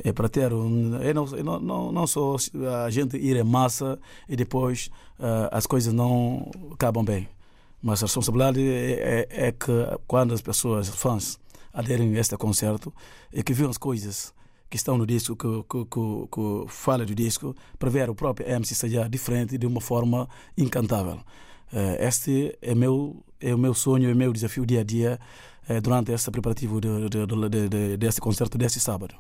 É 0.02 0.12
para 0.12 0.28
ter 0.28 0.52
um. 0.52 0.96
Eu 0.96 1.14
não, 1.14 1.26
não, 1.26 1.60
não, 1.60 1.92
não 1.92 2.06
só 2.06 2.36
a 2.84 2.90
gente 2.90 3.16
ir 3.16 3.36
em 3.36 3.44
massa 3.44 3.98
e 4.28 4.34
depois 4.34 4.90
uh, 5.18 5.48
as 5.52 5.66
coisas 5.66 5.92
não 5.92 6.50
acabam 6.72 7.04
bem. 7.04 7.28
Mas 7.82 8.02
a 8.02 8.06
responsabilidade 8.06 8.60
é, 8.60 9.26
é, 9.30 9.48
é 9.48 9.52
que 9.52 9.72
quando 10.06 10.32
as 10.32 10.40
pessoas, 10.40 10.88
fãs, 10.88 11.38
aderem 11.72 12.16
a 12.16 12.20
este 12.20 12.36
concerto 12.36 12.92
e 13.32 13.42
que 13.42 13.52
viram 13.52 13.70
as 13.70 13.78
coisas 13.78 14.32
que 14.68 14.76
estão 14.76 14.96
no 14.96 15.04
disco, 15.04 15.34
que, 15.34 15.64
que, 15.68 15.84
que, 15.84 16.28
que 16.30 16.64
fala 16.68 17.04
do 17.04 17.14
disco, 17.14 17.56
para 17.78 17.90
ver 17.90 18.08
o 18.08 18.14
próprio 18.14 18.48
MC 18.48 18.74
seja 18.74 19.08
diferente 19.08 19.58
de 19.58 19.66
uma 19.66 19.80
forma 19.80 20.28
encantável. 20.56 21.18
Eh, 21.72 22.06
este 22.06 22.56
é, 22.62 22.74
meu, 22.74 23.16
é 23.40 23.52
o 23.54 23.58
meu 23.58 23.74
sonho, 23.74 24.08
é 24.08 24.12
o 24.12 24.16
meu 24.16 24.32
desafio 24.32 24.64
dia 24.64 24.80
a 24.80 24.84
dia 24.84 25.18
eh, 25.68 25.80
durante 25.80 26.12
este 26.12 26.30
preparativo 26.30 26.80
de, 26.80 27.08
de, 27.08 27.26
de, 27.26 27.68
de, 27.68 27.96
deste 27.96 28.20
concerto 28.20 28.56
deste 28.56 28.78
sábado. 28.78 29.14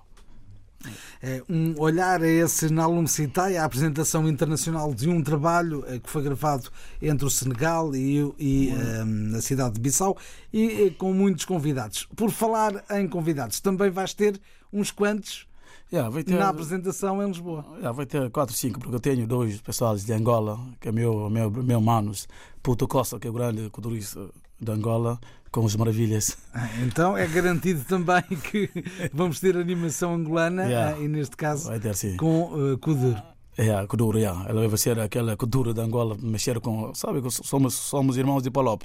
É, 1.22 1.42
um 1.48 1.74
olhar 1.78 2.22
a 2.22 2.28
esse 2.28 2.72
Nalum 2.72 3.06
Citai, 3.06 3.56
a 3.56 3.64
apresentação 3.64 4.26
internacional 4.28 4.94
de 4.94 5.08
um 5.08 5.22
trabalho 5.22 5.84
eh, 5.86 5.98
que 5.98 6.08
foi 6.08 6.22
gravado 6.22 6.70
entre 7.02 7.26
o 7.26 7.30
Senegal 7.30 7.94
e, 7.94 8.18
e 8.38 8.72
um, 8.72 9.36
a 9.36 9.40
cidade 9.42 9.74
de 9.74 9.80
Bissau 9.80 10.16
e, 10.52 10.84
e 10.84 10.90
com 10.92 11.12
muitos 11.12 11.44
convidados. 11.44 12.08
Por 12.16 12.30
falar 12.30 12.84
em 12.90 13.06
convidados, 13.06 13.60
também 13.60 13.90
vais 13.90 14.14
ter 14.14 14.40
uns 14.72 14.90
quantos 14.90 15.46
Yeah, 15.92 16.22
ter, 16.22 16.38
na 16.38 16.48
apresentação 16.48 17.20
em 17.20 17.26
Lisboa. 17.26 17.64
Yeah, 17.72 17.90
vai 17.90 18.06
ter 18.06 18.30
4, 18.30 18.54
5, 18.54 18.78
porque 18.78 18.94
eu 18.94 19.00
tenho 19.00 19.26
dois 19.26 19.60
pessoas 19.60 20.04
de 20.04 20.12
Angola, 20.12 20.56
que 20.80 20.88
é 20.88 20.92
meu, 20.92 21.28
meu, 21.28 21.50
meu 21.50 21.80
manos, 21.80 22.28
Puto 22.62 22.86
Costa, 22.86 23.18
que 23.18 23.26
é 23.26 23.30
o 23.30 23.32
grande 23.32 23.68
culturista 23.70 24.30
de 24.60 24.70
Angola, 24.70 25.18
com 25.50 25.64
as 25.64 25.74
maravilhas. 25.76 26.36
Ah, 26.54 26.68
então 26.82 27.16
é 27.16 27.26
garantido 27.26 27.84
também 27.84 28.22
que 28.50 28.70
vamos 29.12 29.40
ter 29.40 29.56
animação 29.56 30.14
angolana 30.14 30.64
yeah. 30.64 30.96
Ah, 30.96 31.00
e 31.00 31.08
neste 31.08 31.36
caso 31.36 31.70
ter, 31.80 32.16
com 32.16 32.44
uh, 32.52 32.78
Kuduro. 32.78 33.22
É, 33.56 33.64
yeah, 33.64 33.86
Kuduro, 33.86 34.18
yeah. 34.18 34.48
ela 34.48 34.66
vai 34.68 34.78
ser 34.78 34.98
aquela 35.00 35.36
cultura 35.36 35.74
de 35.74 35.80
Angola, 35.80 36.16
mexer 36.20 36.60
com. 36.60 36.94
Sabe 36.94 37.20
somos, 37.30 37.74
somos 37.74 38.16
irmãos 38.16 38.42
de 38.42 38.50
Palop. 38.50 38.82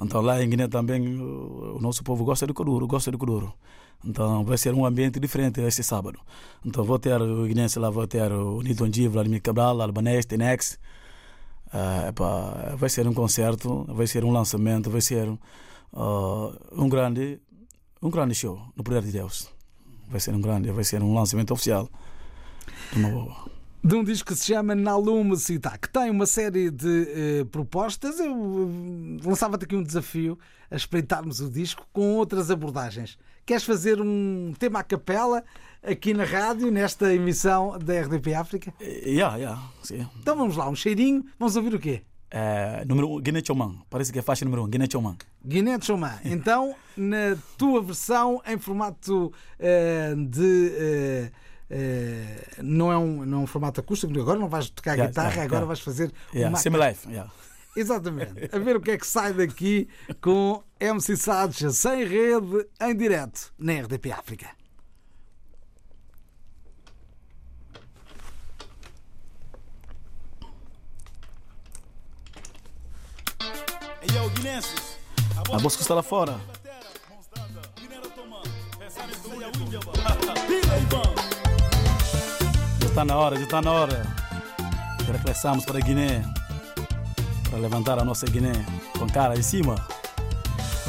Então 0.00 0.20
lá 0.20 0.42
em 0.42 0.48
Guiné 0.48 0.68
também 0.68 1.20
o 1.20 1.78
nosso 1.80 2.04
povo 2.04 2.24
gosta 2.24 2.46
de 2.46 2.52
Kuduro, 2.52 2.86
gosta 2.86 3.10
de 3.10 3.16
Kuduro. 3.16 3.52
Então 4.04 4.44
vai 4.44 4.56
ser 4.56 4.72
um 4.74 4.86
ambiente 4.86 5.18
diferente 5.18 5.60
este 5.60 5.82
sábado. 5.82 6.20
Então 6.64 6.84
vou 6.84 6.98
ter 6.98 7.20
o 7.20 7.44
Guinense 7.46 7.78
lá, 7.78 7.90
vou 7.90 8.06
ter 8.06 8.30
o 8.32 8.62
Newton 8.62 8.92
G, 8.92 9.08
Vladimir 9.08 9.42
Cabral, 9.42 9.80
Albanês, 9.82 10.24
Tenex. 10.24 10.78
Uh, 11.68 12.76
vai 12.76 12.88
ser 12.88 13.06
um 13.06 13.12
concerto, 13.12 13.84
vai 13.88 14.06
ser 14.06 14.24
um 14.24 14.30
lançamento, 14.30 14.90
vai 14.90 15.00
ser 15.00 15.28
uh, 15.28 15.38
um 16.72 16.88
grande 16.88 17.40
um 18.00 18.10
grande 18.10 18.34
show 18.34 18.60
no 18.76 18.82
poder 18.82 19.02
de 19.02 19.12
Deus. 19.12 19.50
Vai 20.08 20.20
ser 20.20 20.34
um 20.34 20.40
grande, 20.40 20.70
vai 20.70 20.84
ser 20.84 21.02
um 21.02 21.14
lançamento 21.14 21.52
oficial 21.52 21.88
de 22.92 22.98
uma 22.98 23.10
boa. 23.10 23.57
De 23.82 23.94
um 23.94 24.02
disco 24.02 24.32
que 24.32 24.38
se 24.38 24.46
chama 24.46 24.74
Nalum 24.74 25.36
Cita, 25.36 25.78
que 25.78 25.88
tem 25.88 26.10
uma 26.10 26.26
série 26.26 26.70
de 26.70 27.42
uh, 27.42 27.46
propostas. 27.46 28.18
Eu 28.18 28.34
uh, 28.34 29.18
lançava-te 29.24 29.64
aqui 29.64 29.76
um 29.76 29.82
desafio 29.82 30.36
a 30.70 30.76
espreitarmos 30.76 31.40
o 31.40 31.48
disco 31.48 31.86
com 31.92 32.16
outras 32.16 32.50
abordagens. 32.50 33.16
Queres 33.46 33.64
fazer 33.64 34.00
um 34.00 34.52
tema 34.58 34.80
à 34.80 34.82
capela 34.82 35.44
aqui 35.82 36.12
na 36.12 36.24
rádio, 36.24 36.70
nesta 36.70 37.14
emissão 37.14 37.78
da 37.78 38.00
RDP 38.00 38.34
África? 38.34 38.74
Yeah, 38.80 39.36
yeah, 39.36 39.62
sim. 39.82 40.06
Então 40.20 40.36
vamos 40.36 40.56
lá, 40.56 40.68
um 40.68 40.74
cheirinho. 40.74 41.24
Vamos 41.38 41.56
ouvir 41.56 41.74
o 41.74 41.78
quê? 41.78 42.02
É, 42.30 42.84
número 42.84 43.08
1, 43.08 43.14
um, 43.14 43.20
Guiné 43.20 43.42
Choman. 43.42 43.76
Parece 43.88 44.12
que 44.12 44.18
é 44.18 44.22
faixa 44.22 44.44
número 44.44 44.62
1, 44.62 44.64
um, 44.64 44.68
Guiné 44.68 44.86
Choman. 44.90 45.16
Guiné 45.42 45.80
Choman. 45.80 46.18
Então, 46.24 46.74
na 46.96 47.38
tua 47.56 47.80
versão, 47.80 48.42
em 48.46 48.58
formato 48.58 49.32
uh, 49.32 50.26
de. 50.26 51.30
Uh, 51.70 52.62
não, 52.62 52.90
é 52.90 52.96
um, 52.96 53.26
não 53.26 53.40
é 53.40 53.42
um 53.42 53.46
formato 53.46 53.80
acústico, 53.80 54.18
agora 54.18 54.38
não 54.38 54.48
vais 54.48 54.70
tocar 54.70 54.92
yeah, 54.92 55.08
guitarra, 55.08 55.28
yeah, 55.28 55.44
agora 55.44 55.60
yeah. 55.60 55.66
vais 55.66 55.80
fazer. 55.80 56.12
Yeah, 56.32 56.48
uma... 56.48 56.58
Semi-life. 56.58 57.08
Yeah. 57.08 57.30
Exatamente. 57.76 58.48
A 58.50 58.58
ver 58.58 58.76
o 58.76 58.80
que 58.80 58.92
é 58.92 58.98
que 58.98 59.06
sai 59.06 59.32
daqui 59.32 59.88
com 60.20 60.62
MC 60.80 61.16
Sadja 61.16 61.70
sem 61.70 62.04
rede 62.04 62.66
em 62.80 62.96
direto 62.96 63.52
na 63.58 63.74
RDP 63.74 64.10
África. 64.10 64.48
A 75.52 75.58
busca 75.58 75.80
está 75.80 75.94
lá 75.94 76.02
fora. 76.02 76.38
Está 82.98 83.04
na 83.04 83.16
hora, 83.16 83.36
já 83.36 83.44
está 83.44 83.62
na 83.62 83.70
hora. 83.70 84.02
Regressamos 85.06 85.64
para 85.64 85.78
Guiné. 85.78 86.20
Para 87.48 87.60
levantar 87.60 87.96
a 87.96 88.04
nossa 88.04 88.26
Guiné 88.26 88.52
com 88.98 89.06
cara 89.06 89.38
em 89.38 89.42
cima. 89.42 89.76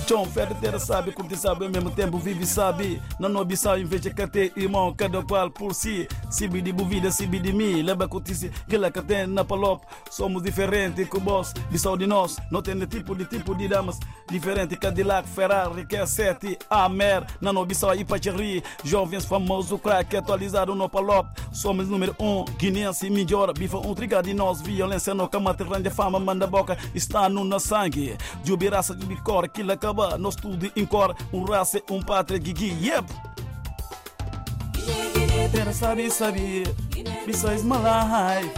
Chão, 0.09 0.25
ferreteira 0.25 0.79
sabe, 0.79 1.11
curte 1.11 1.37
sabe, 1.37 1.65
ao 1.65 1.69
mesmo 1.69 1.91
tempo 1.91 2.17
vive 2.17 2.43
sabe. 2.43 2.99
Não 3.19 3.29
no 3.29 3.39
abissal, 3.39 3.77
de 3.77 4.09
cate, 4.09 4.51
irmão, 4.55 4.91
cada 4.91 5.21
qual 5.21 5.51
por 5.51 5.71
si. 5.75 6.07
Sibi 6.31 6.63
de 6.63 6.73
bovida, 6.73 7.11
sibi 7.11 7.37
de 7.37 7.53
mim, 7.53 7.83
leva 7.83 8.07
curtice, 8.07 8.49
que 8.67 8.75
lá 8.75 8.89
que 8.89 9.03
tem 9.03 9.27
na 9.27 9.45
palop. 9.45 9.83
Somos 10.09 10.41
diferentes 10.41 11.07
com 11.07 11.19
o 11.19 11.21
boss, 11.21 11.53
de 11.99 12.07
nós. 12.07 12.37
Não 12.49 12.59
tem 12.59 12.83
tipo 12.87 13.15
de 13.15 13.25
tipo 13.25 13.53
de 13.53 13.67
damas. 13.67 13.99
Diferente, 14.27 14.75
Cadillac, 14.77 15.29
Ferrari, 15.29 15.85
que 15.85 15.95
é 15.95 16.05
sete, 16.07 16.57
Amer. 16.71 17.23
Não 17.39 17.53
no 17.53 17.61
abissal, 17.61 17.93
Ipacheri. 17.93 18.63
Jovens 18.83 19.25
famoso, 19.25 19.77
crack, 19.77 20.17
atualizado 20.17 20.73
no 20.73 20.89
palop. 20.89 21.27
Somos 21.51 21.87
número 21.87 22.15
um, 22.19 22.45
guineense, 22.57 23.11
melhor. 23.11 23.53
Bifa 23.53 23.77
um 23.77 23.93
triga 23.93 24.23
de 24.23 24.33
nós, 24.33 24.59
violência 24.59 25.13
no 25.13 25.29
cama, 25.29 25.53
terreno 25.53 25.91
fama, 25.91 26.19
manda 26.19 26.47
boca. 26.47 26.75
Está 26.95 27.29
no 27.29 27.43
na 27.43 27.59
sangue. 27.59 28.17
Jubi 28.43 28.69
raça 28.69 28.95
de 28.95 29.15
cor, 29.17 29.47
que 29.47 29.61
lá 29.61 29.77
acaba. 29.99 30.17
Nós 30.17 30.35
tudo 30.35 30.71
em 30.75 30.85
cor. 30.85 31.15
Um 31.33 31.43
raça, 31.43 31.81
um 31.89 32.01
pátria, 32.01 32.39
gigi, 32.43 32.75
yep. 32.81 33.05
Terra 35.51 35.73
sabe, 35.73 36.09
sabe. 36.09 36.63
Bissais 37.25 37.63
malai. 37.63 38.49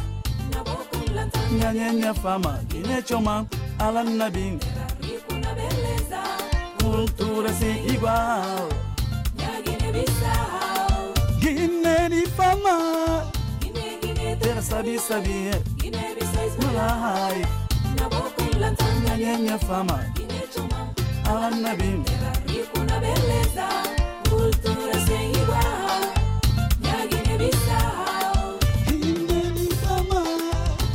Nyanyenye 1.51 2.13
fama, 2.13 2.61
guine 2.67 3.01
choma, 3.01 3.45
alan 3.79 4.15
nabing. 4.15 4.59
Cultura 6.81 7.53
sem 7.53 7.87
igual. 7.87 8.69
Guine 11.39 12.09
de 12.09 12.27
fama. 12.27 13.31
Terra 14.39 14.61
sabe, 14.61 14.99
sabe. 14.99 15.51
Malai. 16.63 17.41
Nyanyenye 19.05 19.57
fama, 19.59 19.93
alan 19.93 20.63
nabing. 20.63 20.80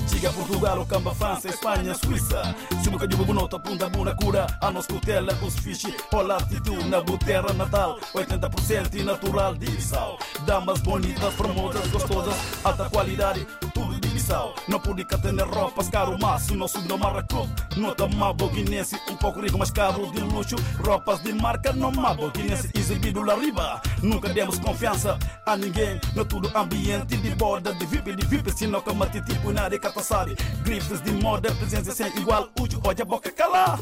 Siga 0.07 0.31
Portugal, 0.33 0.85
Camba, 0.87 1.15
França, 1.15 1.49
Espanha, 1.49 1.95
Suíça. 1.95 2.55
Se 2.83 2.91
nunca 2.91 3.09
de 3.09 3.17
nota, 3.33 3.59
punda, 3.59 3.89
buna, 3.89 4.15
cura. 4.15 4.47
A 4.61 4.71
nos 4.71 4.87
cutela, 4.87 5.33
os 5.43 5.57
fiches, 5.59 5.95
ó 6.13 6.21
latitude 6.21 6.85
na 6.85 7.01
terra 7.25 7.55
natal. 7.55 7.99
80% 8.15 9.03
natural 9.05 9.55
de 9.55 9.71
Bissau. 9.71 10.19
Damas 10.45 10.81
bonitas, 10.81 11.33
formosas, 11.35 11.87
gostosas, 11.91 12.35
alta 12.63 12.91
qualidade, 12.91 13.47
tudo 13.73 14.06
de 14.27 14.33
Bissau. 14.33 14.55
Não 14.69 14.81
pude 14.81 15.05
ter 15.05 15.43
roupas 15.43 15.89
caro, 15.89 16.17
mas 16.21 16.49
o 16.51 16.57
nosso 16.57 16.81
não 16.83 16.99
maracou. 16.99 17.49
Nota 17.77 18.09
mabo 18.09 18.49
guinense, 18.49 18.97
um 19.09 19.17
pouco 19.17 19.41
rico, 19.41 19.57
mas 19.57 19.71
caro 19.71 20.11
de 20.11 20.21
luxo. 20.21 20.57
Roupas 20.85 21.21
de 21.21 21.33
marca, 21.33 21.73
não 21.73 21.93
mabo 21.93 22.31
guinense, 22.31 22.71
exibido 22.75 23.23
lá 23.23 23.37
riba. 23.37 23.81
Nunca 24.03 24.29
demos 24.29 24.59
confiança 24.59 25.19
a 25.47 25.57
ninguém. 25.57 26.01
No 26.15 26.25
tudo 26.25 26.51
ambiente 26.57 27.17
de 27.17 27.35
borda, 27.35 27.73
de 27.73 27.87
VIP, 27.87 28.17
de 28.17 28.27
VIP, 28.27 28.53
se 28.53 28.67
não 28.67 28.81
comate 28.81 29.21
tipo 29.23 29.53
na 29.53 29.69
sabe. 30.03 30.37
Grifes 30.63 31.01
de 31.03 31.13
moda, 31.13 31.55
presença 31.55 31.93
sem 31.93 32.09
igual. 32.17 32.49
Ujo, 32.61 32.81
olha 32.85 33.03
a 33.03 33.05
boca 33.05 33.31
cala. 33.31 33.79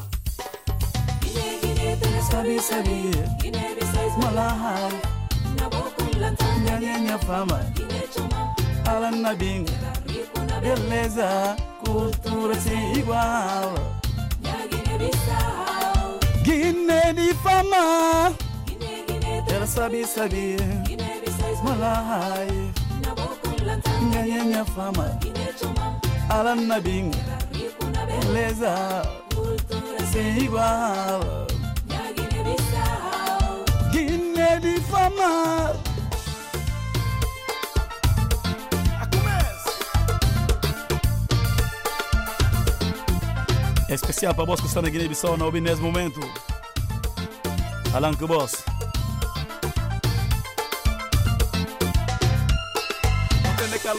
Sabe, 2.29 2.59
sabe, 2.59 3.11
malahai. 4.21 5.01
Nyanyenye 6.65 7.17
fama, 7.19 7.59
alan 8.85 9.21
nabing. 9.21 9.65
Beleza, 9.67 9.75
cultura 9.75 9.94
sem 12.59 12.93
igual. 12.97 13.73
Guiné 16.43 17.13
de 17.13 17.33
fama. 17.35 18.33
Ela 19.53 19.67
sabe, 19.67 20.05
sabe, 20.05 20.57
malahai. 21.63 22.71
Nyanyenye 24.11 24.65
fama, 24.75 25.19
alan 26.29 26.67
nabing. 26.67 27.11
Beleza, 28.21 29.03
sem 30.11 30.37
igual. 30.37 31.47
Guiné 33.91 34.59
de 34.59 34.81
fama. 34.81 35.84
Especial 43.95 44.33
para 44.33 44.45
vós 44.45 44.59
que 44.59 44.67
estão 44.67 44.81
na 44.81 44.89
Guiné-Bissau 44.89 45.37
na 45.37 45.49
nesse 45.51 45.81
momento. 45.81 46.19
Alan 47.93 48.13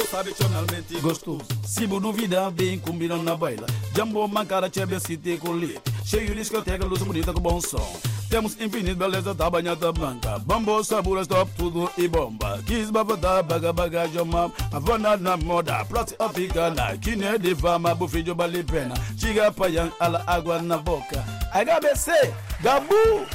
tradicionalmente 0.06 0.98
gostoso. 1.00 1.44
Sibo 1.64 2.00
duvida, 2.00 2.50
bem 2.50 2.78
combinando 2.78 3.22
na 3.22 3.36
baila. 3.36 3.66
Jambo, 3.94 4.26
mancara, 4.26 4.70
chebe, 4.72 4.98
city 4.98 5.36
com 5.38 5.52
leite. 5.52 5.80
Cheio 6.04 6.26
de 6.26 6.34
discoteca, 6.34 6.84
luz 6.84 7.02
bonita 7.02 7.32
com 7.32 7.40
bom 7.40 7.60
som. 7.60 8.15
Temos 8.30 8.56
infinito 8.60 8.96
beleza 8.96 9.34
da 9.34 9.48
banhada 9.50 9.92
branca. 9.92 10.38
Bambo, 10.44 10.82
sabura, 10.82 11.24
stop, 11.24 11.48
tudo 11.56 11.90
e 11.96 12.08
bomba. 12.08 12.58
Kiss, 12.66 12.90
babada, 12.90 13.42
baga, 13.42 13.72
baga, 13.72 14.08
joma. 14.08 14.50
Havana 14.72 15.16
na 15.16 15.36
moda, 15.36 15.84
plot 15.84 16.14
africana. 16.18 16.96
Kine 16.98 17.38
de 17.38 17.54
fama, 17.54 17.94
bufidio, 17.94 18.34
vale 18.34 18.62
pena. 18.62 18.94
Chiga, 19.16 19.50
paian, 19.52 19.90
ala 20.00 20.24
água 20.26 20.60
na 20.62 20.76
boca. 20.78 21.24
HBC, 21.52 22.10
Gabu. 22.62 23.26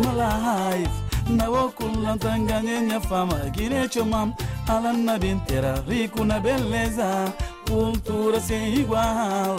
My 0.00 0.14
life, 0.14 0.90
na 1.30 1.48
wokula 1.50 2.16
tanganyenya 2.18 3.00
fama 3.00 3.34
Guiné 3.52 3.88
chomam, 3.88 4.34
alan 4.68 5.04
na 5.04 5.18
bintera 5.18 5.82
Rico 5.86 6.24
na 6.24 6.40
beleza, 6.40 7.32
cultura 7.72 8.38
sem 8.38 8.74
igual 8.74 9.56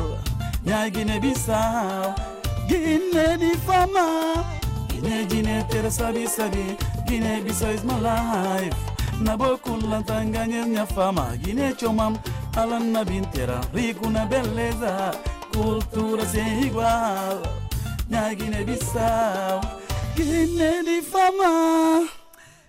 Minha 0.64 0.88
Guiné-Bissau, 0.88 2.14
Guiné 2.68 3.38
de 3.38 3.58
fama 3.66 4.46
Guiné, 4.88 5.26
Guiné, 5.26 5.66
terra 5.68 5.90
sabe, 5.90 6.28
sabe 6.28 6.78
Guiné-Bissau 7.08 7.74
is 7.74 7.84
my 7.84 7.98
life 8.00 8.78
Na 9.20 9.36
bokula 9.36 10.04
tanganyenya 10.06 10.86
fama 10.86 11.36
Guiné 11.42 11.74
chomam, 11.74 12.14
alan 12.56 12.92
na 12.94 13.04
bintera 13.04 13.60
Rico 13.74 14.10
na 14.10 14.26
beleza, 14.26 15.12
cultura 15.52 16.26
sem 16.26 16.70
igual 16.70 17.42
Minha 18.08 18.34
Guiné-Bissau 18.36 19.60
Guiné 20.16 20.84
de 20.84 21.02
fama. 21.02 22.23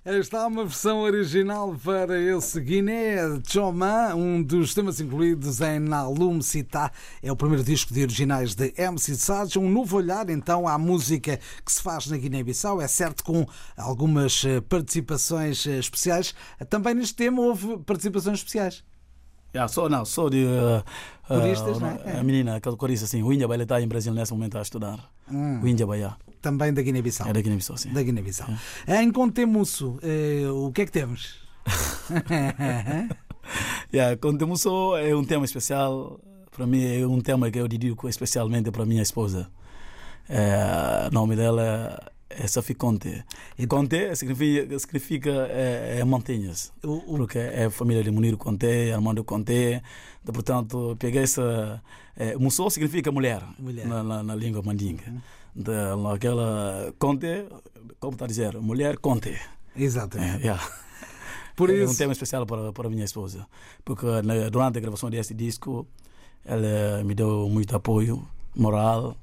Está 0.06 0.46
uma 0.46 0.66
versão 0.66 1.00
original 1.00 1.74
para 1.82 2.20
esse 2.20 2.60
Guiné 2.60 3.16
Choma, 3.48 4.14
um 4.14 4.42
dos 4.42 4.74
temas 4.74 5.00
incluídos 5.00 5.62
em 5.62 5.78
Nalum 5.78 6.42
Cita. 6.42 6.92
É 7.22 7.32
o 7.32 7.36
primeiro 7.36 7.64
disco 7.64 7.94
de 7.94 8.02
originais 8.02 8.54
de 8.54 8.74
MC 8.76 9.14
Sage. 9.14 9.58
Um 9.58 9.70
novo 9.70 9.96
olhar 9.96 10.28
então 10.28 10.68
à 10.68 10.76
música 10.76 11.40
que 11.64 11.72
se 11.72 11.80
faz 11.80 12.06
na 12.08 12.18
Guiné-Bissau. 12.18 12.82
É 12.82 12.86
certo 12.86 13.24
com 13.24 13.46
algumas 13.78 14.44
participações 14.68 15.64
especiais. 15.64 16.34
Também 16.68 16.92
neste 16.92 17.14
tema 17.14 17.40
houve 17.40 17.78
participações 17.78 18.40
especiais. 18.40 18.84
Yeah, 19.54 19.72
só, 19.72 19.88
não, 19.88 20.04
só 20.04 20.28
de. 20.28 20.44
Uh, 20.44 20.84
Coristas, 21.26 21.78
uh, 21.78 21.80
não 21.80 21.88
é? 22.04 22.18
A 22.18 22.22
menina, 22.22 22.56
aquela 22.56 22.76
corista 22.76 23.06
assim, 23.06 23.22
o 23.22 23.32
Índia 23.32 23.48
vai 23.48 23.58
estar 23.58 23.80
em 23.80 23.88
Brasil 23.88 24.12
nesse 24.12 24.32
momento 24.34 24.58
a 24.58 24.60
estudar. 24.62 24.98
Hum. 25.30 25.62
O 25.62 25.66
Índia 25.66 25.86
lá. 25.86 26.18
Também 26.44 26.74
da 26.74 26.82
Guiné-Bissau. 26.82 27.26
É 27.26 27.32
da 27.32 27.40
Guiné-Bissau, 27.40 27.76
sim. 27.78 27.90
Da 27.90 28.02
Guiné-Bissau. 28.02 28.48
Em 28.86 29.10
Contemusso, 29.10 29.98
eh, 30.02 30.44
o 30.50 30.70
que 30.70 30.82
é 30.82 30.84
que 30.84 30.92
temos? 30.92 31.20
yeah, 33.92 34.16
Contemusso 34.20 34.94
é 34.96 35.14
um 35.16 35.24
tema 35.24 35.44
especial. 35.46 36.20
Para 36.54 36.66
mim, 36.66 36.84
é 36.84 37.06
um 37.06 37.20
tema 37.20 37.50
que 37.50 37.58
eu 37.58 37.66
dedico 37.66 38.08
especialmente 38.08 38.70
para 38.70 38.84
minha 38.86 39.02
esposa. 39.02 39.48
É, 40.28 41.08
o 41.10 41.14
nome 41.14 41.34
dela 41.34 41.98
é 42.30 42.46
Safi 42.46 42.74
Conte. 42.74 43.24
E 43.58 43.66
Conte 43.66 44.14
significa, 44.16 44.78
significa 44.78 45.30
é, 45.50 45.98
é 46.00 46.04
montanhas. 46.04 46.72
O- 46.82 47.14
o- 47.14 47.16
Porque 47.16 47.38
é 47.38 47.68
família 47.70 48.02
de 48.04 48.10
Munir 48.10 48.36
Conte, 48.36 48.92
Armando 48.92 49.24
Conte. 49.24 49.80
Portanto, 50.24 50.96
peguei 50.98 51.22
essa. 51.22 51.82
É, 52.16 52.36
Mussou 52.36 52.70
significa 52.70 53.10
mulher, 53.10 53.42
Mulher. 53.58 53.86
Na, 53.86 54.02
na, 54.02 54.22
na 54.22 54.34
língua 54.34 54.62
mandinga. 54.62 55.02
Então, 55.08 55.22
aquela 56.12 56.92
Conte, 56.98 57.46
como 58.00 58.12
está 58.14 58.24
a 58.24 58.28
dizer? 58.28 58.58
Mulher 58.60 58.98
Conte. 58.98 59.38
Exatamente. 59.76 60.38
É, 60.38 60.40
yeah. 60.40 60.62
Por 61.56 61.70
é 61.70 61.74
um 61.74 61.84
isso, 61.84 61.96
tema 61.96 62.12
especial 62.12 62.44
para, 62.46 62.72
para 62.72 62.88
a 62.88 62.90
minha 62.90 63.04
esposa. 63.04 63.46
Porque 63.84 64.06
na- 64.22 64.48
durante 64.50 64.78
a 64.78 64.80
gravação 64.80 65.08
desse 65.08 65.34
disco, 65.34 65.86
ela 66.44 67.02
me 67.04 67.14
deu 67.14 67.48
muito 67.48 67.74
apoio 67.76 68.26
moral. 68.56 69.16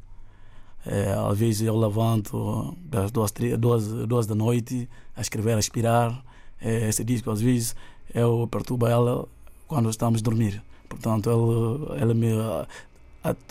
É, 0.86 1.12
às 1.14 1.38
vezes 1.38 1.62
eu 1.62 1.78
levanto 1.78 2.76
das 2.86 3.12
duas, 3.12 3.32
duas, 3.60 3.88
duas 4.08 4.26
da 4.26 4.34
noite 4.34 4.90
a 5.16 5.22
escrever, 5.22 5.56
a 5.56 5.60
inspirar. 5.60 6.24
É, 6.60 6.88
esse 6.90 7.04
disco, 7.04 7.30
às 7.32 7.42
vezes, 7.42 7.76
eu 8.14 8.48
perturbo 8.50 8.88
ela 8.88 9.28
quando 9.68 9.90
estamos 9.90 10.22
a 10.22 10.24
dormir. 10.24 10.62
Portanto, 10.88 11.30
ele, 11.30 12.02
ele 12.04 12.14
me 12.14 12.32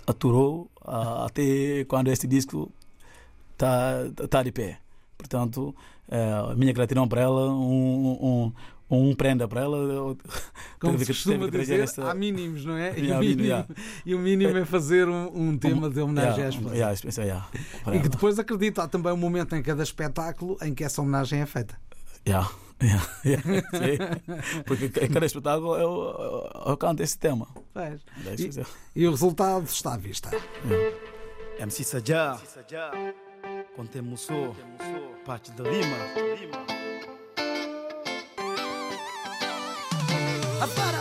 aturou 0.06 0.70
até 0.90 1.84
quando 1.86 2.08
este 2.08 2.26
disco 2.26 2.72
está 3.52 4.10
tá 4.28 4.42
de 4.42 4.52
pé. 4.52 4.78
Portanto, 5.16 5.74
a 6.10 6.54
minha 6.54 6.72
gratidão 6.72 7.06
para 7.06 7.20
ela, 7.20 7.50
um, 7.52 8.52
um, 8.90 8.98
um 9.10 9.14
prenda 9.14 9.46
para 9.46 9.60
ela. 9.60 10.16
Como 10.80 10.98
se 10.98 11.06
costuma 11.06 11.48
dizer, 11.48 11.80
esta... 11.80 12.10
há 12.10 12.14
mínimos, 12.14 12.64
não 12.64 12.76
é? 12.76 12.98
E, 12.98 13.12
o, 13.12 13.18
mínimo, 13.18 13.42
yeah. 13.42 13.68
e 14.04 14.14
o 14.14 14.18
mínimo 14.18 14.56
é 14.56 14.64
fazer 14.64 15.08
um, 15.08 15.50
um 15.50 15.58
tema 15.58 15.88
de 15.88 16.00
homenagem 16.00 16.40
yeah, 16.40 16.46
à 16.88 16.92
esposa. 16.92 17.22
Yeah, 17.22 17.48
e 17.92 18.00
que 18.00 18.08
depois 18.08 18.38
acredito, 18.38 18.80
há 18.80 18.88
também 18.88 19.12
um 19.12 19.16
momento 19.16 19.54
em 19.54 19.62
cada 19.62 19.82
espetáculo 19.82 20.56
em 20.62 20.74
que 20.74 20.82
essa 20.82 21.00
homenagem 21.02 21.40
é 21.40 21.46
feita. 21.46 21.78
Yeah. 22.26 22.50
Yeah, 22.82 23.06
yeah, 23.26 23.42
Porque 24.64 24.86
em 24.86 25.08
cada 25.10 25.26
espetáculo 25.26 25.76
eu, 25.76 25.90
eu, 25.90 26.62
eu 26.66 26.76
canto 26.76 27.02
esse 27.02 27.18
tema. 27.18 27.46
E, 28.94 29.02
e, 29.02 29.06
o 29.06 29.10
resultado 29.10 29.64
está 29.66 29.94
à 29.94 29.96
vista. 29.98 30.30
Yeah. 30.64 30.96
MC 31.60 31.84
Sajá, 31.84 32.40
Contemusso, 33.76 34.56
parte 35.26 35.52
da 35.52 35.64
Lima. 35.64 35.96
Masandome 40.58 40.99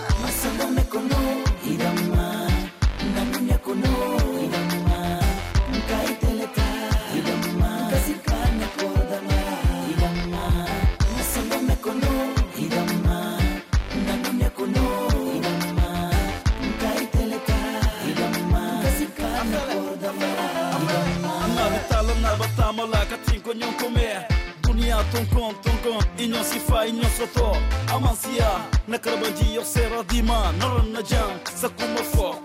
sifa 27.09 27.23
inyon 27.23 27.33
soto. 27.33 27.57
Amansia, 27.95 28.65
na 28.87 28.97
karbanji 28.97 29.55
yo 29.55 29.63
sera 29.63 30.03
dima, 30.03 30.53
naran 30.59 30.91
na 30.93 31.01
jam, 31.01 31.39
sa 31.55 31.69
kuma 31.69 32.03
fo, 32.03 32.35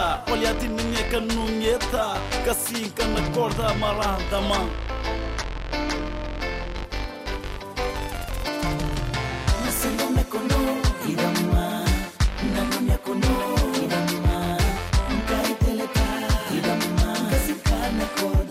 Neta, 0.00 0.22
olha 0.30 0.54
de 0.54 0.66
minha 0.66 1.04
canonheta 1.10 2.14
Que 2.42 2.48
assim 2.48 2.90
que 2.90 3.04
na 3.04 3.30
corda 3.34 3.74
marada, 3.74 4.40
mano 4.40 4.70
Nascendo-me 9.64 10.24
conosco 10.24 10.80
Nako 18.00 18.49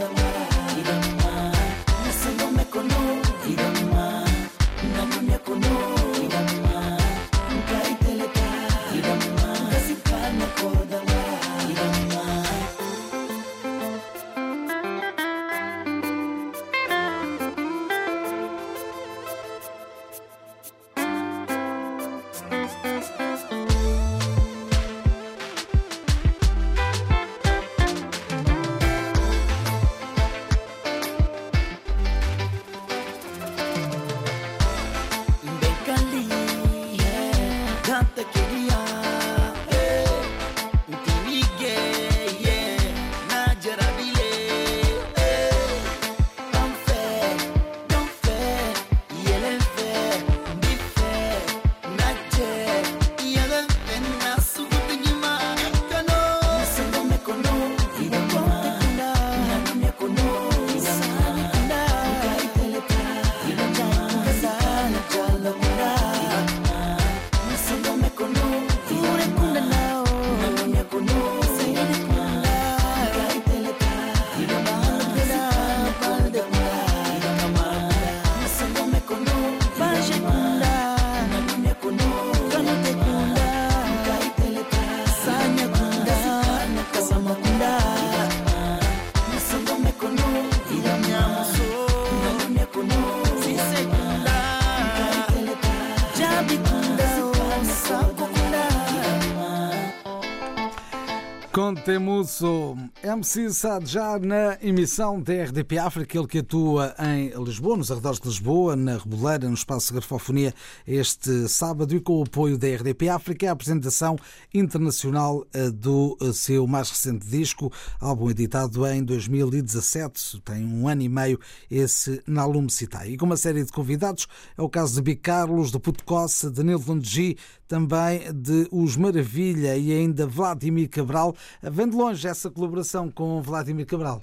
Contemusso 101.89 102.77
MC 103.01 103.49
Sad 103.53 103.89
já 103.89 104.19
na 104.19 104.57
emissão 104.61 105.21
da 105.21 105.31
RDP 105.45 105.77
África, 105.77 106.17
ele 106.17 106.27
que 106.27 106.39
atua 106.39 106.93
em 106.99 107.31
Lisboa, 107.41 107.77
nos 107.77 107.89
arredores 107.89 108.19
de 108.19 108.27
Lisboa, 108.27 108.75
na 108.75 108.97
Reboleira, 108.97 109.47
no 109.47 109.53
Espaço 109.53 109.93
Grafofonia, 109.93 110.53
este 110.85 111.47
sábado 111.47 111.95
e 111.95 112.01
com 112.01 112.19
o 112.19 112.23
apoio 112.23 112.57
da 112.57 112.67
RDP 112.67 113.07
África, 113.07 113.47
a 113.47 113.53
apresentação 113.53 114.17
internacional 114.53 115.47
eh, 115.53 115.69
do 115.69 116.17
eh, 116.21 116.33
seu 116.33 116.67
mais 116.67 116.89
recente 116.89 117.25
disco, 117.25 117.71
álbum 118.01 118.29
editado 118.29 118.85
em 118.85 119.01
2017, 119.01 120.41
tem 120.41 120.65
um 120.65 120.85
ano 120.89 121.01
e 121.01 121.07
meio, 121.07 121.39
esse 121.71 122.21
Nalum 122.27 122.67
Citai. 122.67 123.11
E 123.11 123.17
com 123.17 123.25
uma 123.25 123.37
série 123.37 123.63
de 123.63 123.71
convidados, 123.71 124.27
é 124.57 124.61
o 124.61 124.67
caso 124.67 124.95
de 124.95 125.01
Bi 125.01 125.15
Carlos, 125.15 125.71
de 125.71 125.79
Puto 125.79 126.03
Cossa, 126.03 126.51
de 126.51 126.61
Nilton 126.65 126.99
G, 127.01 127.37
também 127.65 128.33
de 128.33 128.67
Os 128.71 128.97
Maravilha 128.97 129.77
e 129.77 129.93
ainda 129.93 130.25
Vladimir 130.25 130.89
Cabral. 130.89 131.33
Vem 131.61 131.87
de 131.87 131.95
longe 131.95 132.27
essa 132.27 132.49
colaboração 132.49 132.88
com 133.15 133.41
Vladimir 133.41 133.85
Cabral? 133.85 134.21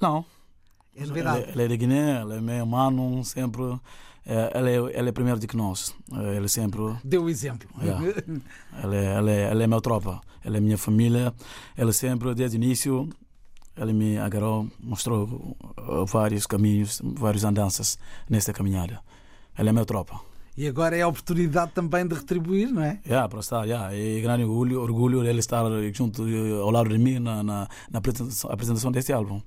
Não. 0.00 0.24
É 0.96 1.04
novidade. 1.06 1.42
Ele, 1.42 1.52
ele 1.52 1.62
é 1.64 1.68
de 1.68 1.76
Guiné, 1.76 2.22
ele 2.22 2.34
é 2.34 2.40
meu 2.40 2.54
irmão, 2.54 3.24
sempre. 3.24 3.62
eh, 4.26 4.52
Ele 4.54 4.70
é, 4.70 4.98
ele 4.98 5.08
é 5.08 5.12
primeiro 5.12 5.40
do 5.40 5.46
que 5.46 5.56
nós. 5.56 5.94
Eh, 6.12 6.36
Ele 6.36 6.48
sempre. 6.48 6.80
Deu 7.02 7.24
o 7.24 7.28
exemplo. 7.30 7.68
Yeah. 7.82 8.06
Ele, 8.84 8.96
é- 8.96 9.18
ele, 9.18 9.30
é- 9.30 9.50
ele 9.50 9.62
é 9.64 9.66
meu 9.66 9.80
tropa. 9.80 10.20
Ele 10.44 10.56
é 10.58 10.60
minha 10.60 10.78
família. 10.78 11.34
Ele 11.76 11.92
sempre, 11.92 12.34
desde 12.34 12.56
o 12.56 12.62
início, 12.62 13.08
ele 13.76 13.92
me 13.92 14.18
agarrou, 14.18 14.68
mostrou 14.78 15.56
eh, 15.76 16.04
vários 16.06 16.46
caminhos, 16.46 17.00
várias 17.02 17.42
andanças 17.44 17.98
nesta 18.30 18.52
caminhada. 18.52 19.00
Ele 19.58 19.68
é 19.70 19.72
meu 19.72 19.84
tropa. 19.86 20.20
E 20.56 20.68
agora 20.68 20.96
é 20.96 21.02
a 21.02 21.08
oportunidade 21.08 21.72
também 21.72 22.06
de 22.06 22.14
retribuir, 22.14 22.72
não 22.72 22.82
é? 22.82 23.00
Yeah, 23.04 23.28
para 23.28 23.40
estar, 23.40 23.64
yeah. 23.64 23.92
é 23.92 24.20
grande 24.20 24.44
orgulho, 24.44 24.80
orgulho 24.80 25.24
ele 25.24 25.40
estar 25.40 25.64
junto 25.92 26.28
eh, 26.28 26.60
ao 26.60 26.70
lado 26.70 26.90
de 26.90 26.98
mim 26.98 27.18
na, 27.18 27.42
na, 27.42 27.68
na 27.90 27.98
apresentação, 27.98 28.92
deste 28.92 29.12
álbum. 29.12 29.42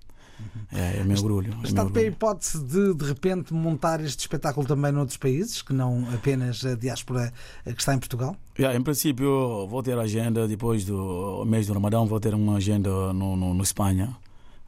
É, 0.71 0.97
é 0.97 1.03
meu 1.03 1.17
orgulho. 1.17 1.57
É 1.63 1.67
Está 1.67 1.85
de 1.85 1.97
a 1.97 2.03
hipótese 2.03 2.61
de, 2.61 2.93
de 2.93 3.05
repente, 3.05 3.53
montar 3.53 4.01
este 4.01 4.19
espetáculo 4.19 4.67
também 4.67 4.91
noutros 4.91 5.17
países, 5.17 5.61
que 5.61 5.73
não 5.73 6.05
apenas 6.13 6.63
a 6.65 6.75
diáspora 6.75 7.33
eh, 7.65 7.73
que 7.73 7.79
está 7.79 7.93
em 7.93 7.99
Portugal? 7.99 8.35
Yeah, 8.59 8.77
em 8.77 8.83
princípio, 8.83 9.65
vou 9.65 9.81
ter 9.81 9.97
agenda 9.97 10.45
depois 10.45 10.83
do 10.83 11.45
mês 11.45 11.67
do 11.67 11.73
Ramadão, 11.73 12.05
vou 12.05 12.19
ter 12.19 12.33
uma 12.33 12.57
agenda 12.57 13.13
no, 13.13 13.37
no, 13.37 13.53
no 13.53 13.63
Espanha, 13.63 14.13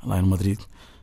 lá 0.01 0.17
em 0.17 0.23
Madrid. 0.25 0.59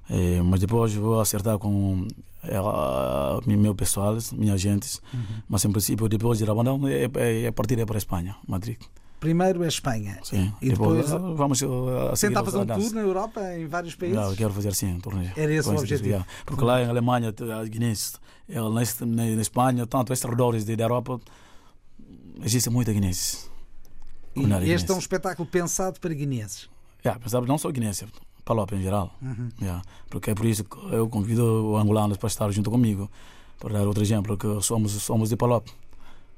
Eh, 0.08 0.40
mas 0.42 0.60
depois 0.60 0.94
vou 0.94 1.20
acertar 1.20 1.58
com 1.58 2.06
ela, 2.42 3.40
meu 3.46 3.74
pessoal, 3.74 4.16
minhas 4.32 4.54
agentes. 4.54 5.00
Mas 5.48 5.64
em 5.64 5.70
princípio, 5.72 6.08
depois 6.08 6.38
de 6.38 6.44
Ramadão, 6.44 6.86
é, 6.86 7.04
é, 7.16 7.42
é 7.44 7.50
partir 7.50 7.78
é 7.78 7.84
para 7.84 7.96
a 7.96 7.98
Espanha, 7.98 8.36
Madrid. 8.46 8.76
Primeiro 9.18 9.62
a 9.62 9.66
Espanha. 9.66 10.18
Sim. 10.22 10.52
E 10.60 10.68
depois, 10.70 11.10
eh, 11.10 11.18
vamos 11.34 11.58
seguir 11.58 12.18
tentar 12.20 12.44
fazer 12.44 12.58
um 12.58 12.66
tour 12.66 12.92
na 12.92 13.00
Europa, 13.00 13.40
em 13.56 13.66
vários 13.66 13.94
países? 13.94 14.16
Eu 14.16 14.36
quero 14.36 14.52
fazer 14.52 14.74
sim, 14.74 14.92
um 14.92 15.00
torneio. 15.00 15.32
Era 15.36 15.52
esse 15.52 15.68
o 15.68 15.76
objetivo. 15.76 16.24
Porque 16.44 16.62
lá 16.64 16.82
em 16.82 16.86
Alemanha, 16.86 17.32
Guinness, 17.68 18.20
eh, 18.48 18.60
neste- 18.70 19.04
na, 19.04 19.24
Espanha, 19.40 19.86
tanto 19.86 20.12
estes 20.12 20.24
arredores 20.26 20.64
de- 20.64 20.76
da 20.76 20.84
Europa, 20.84 21.18
existe 22.44 22.70
muita 22.70 22.92
Guinness. 22.92 23.50
E 24.36 24.70
este 24.70 24.90
é 24.90 24.94
um 24.94 24.98
espetáculo 24.98 25.48
pensado 25.48 25.98
para 25.98 26.12
guineenses. 26.12 26.68
Yeah, 27.04 27.18
mas 27.22 27.32
sabe, 27.32 27.48
não 27.48 27.56
só 27.56 27.70
Guinness, 27.70 28.04
Palop 28.46 28.72
em 28.72 28.80
geral. 28.80 29.12
Uhum. 29.20 29.50
Yeah, 29.60 29.82
porque 30.08 30.30
é 30.30 30.34
por 30.34 30.46
isso 30.46 30.64
que 30.64 30.78
eu 30.94 31.08
convido 31.08 31.72
os 31.72 31.82
angolanos 31.82 32.16
para 32.16 32.28
estar 32.28 32.50
junto 32.52 32.70
comigo. 32.70 33.10
Para 33.58 33.74
dar 33.74 33.86
outro 33.86 34.02
exemplo, 34.02 34.38
que 34.38 34.46
somos, 34.62 34.92
somos 34.92 35.28
de 35.30 35.36
Palop. 35.36 35.66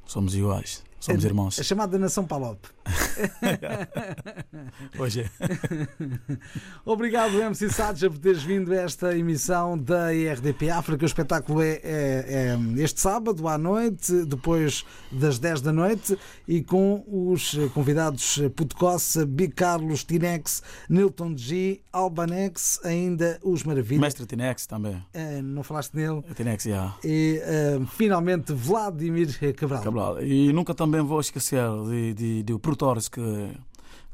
Somos 0.06 0.34
iguais. 0.34 0.82
Somos 1.00 1.24
irmãos. 1.24 1.58
A 1.60 1.62
chamada 1.62 1.96
Nação 1.98 2.24
Palop. 2.26 2.58
Hoje 4.98 5.30
Obrigado, 6.84 7.40
MC 7.40 7.70
Sadja, 7.70 8.10
por 8.10 8.18
teres 8.18 8.42
vindo 8.42 8.72
a 8.72 8.76
esta 8.76 9.16
emissão 9.16 9.78
da 9.78 10.12
IRDP 10.12 10.70
África. 10.70 11.04
O 11.04 11.06
espetáculo 11.06 11.62
é, 11.62 11.80
é- 11.84 12.56
é 12.76 12.82
este 12.82 13.00
sábado 13.00 13.46
à 13.46 13.56
noite, 13.56 14.24
depois 14.24 14.84
das 15.12 15.38
10 15.38 15.60
da 15.60 15.72
noite, 15.72 16.18
e 16.46 16.62
com 16.62 17.04
os 17.06 17.54
convidados 17.74 18.40
Putecossa, 18.56 19.24
Big 19.24 19.54
Carlos, 19.54 20.04
Tinex, 20.04 20.62
Nilton 20.88 21.36
G, 21.36 21.80
Albanex, 21.92 22.80
ainda 22.84 23.38
os 23.42 23.62
Maravilhas. 23.62 24.00
Mestre 24.00 24.26
Tinex 24.26 24.66
também. 24.66 25.02
Eh, 25.12 25.42
não 25.42 25.62
falaste 25.62 25.94
nele. 25.94 26.22
Tinex, 26.34 26.64
yeah. 26.64 26.96
E 27.04 27.40
eh, 27.42 27.78
finalmente 27.96 28.52
Vladimir 28.52 29.28
Cabral. 29.54 29.82
Cabral. 29.82 30.22
E 30.22 30.52
nunca 30.52 30.74
também 30.74 30.87
vou 31.04 31.20
esquecer 31.20 31.62
de, 31.88 32.14
de, 32.14 32.42
de 32.42 32.58
produtores 32.58 33.08
que, 33.08 33.20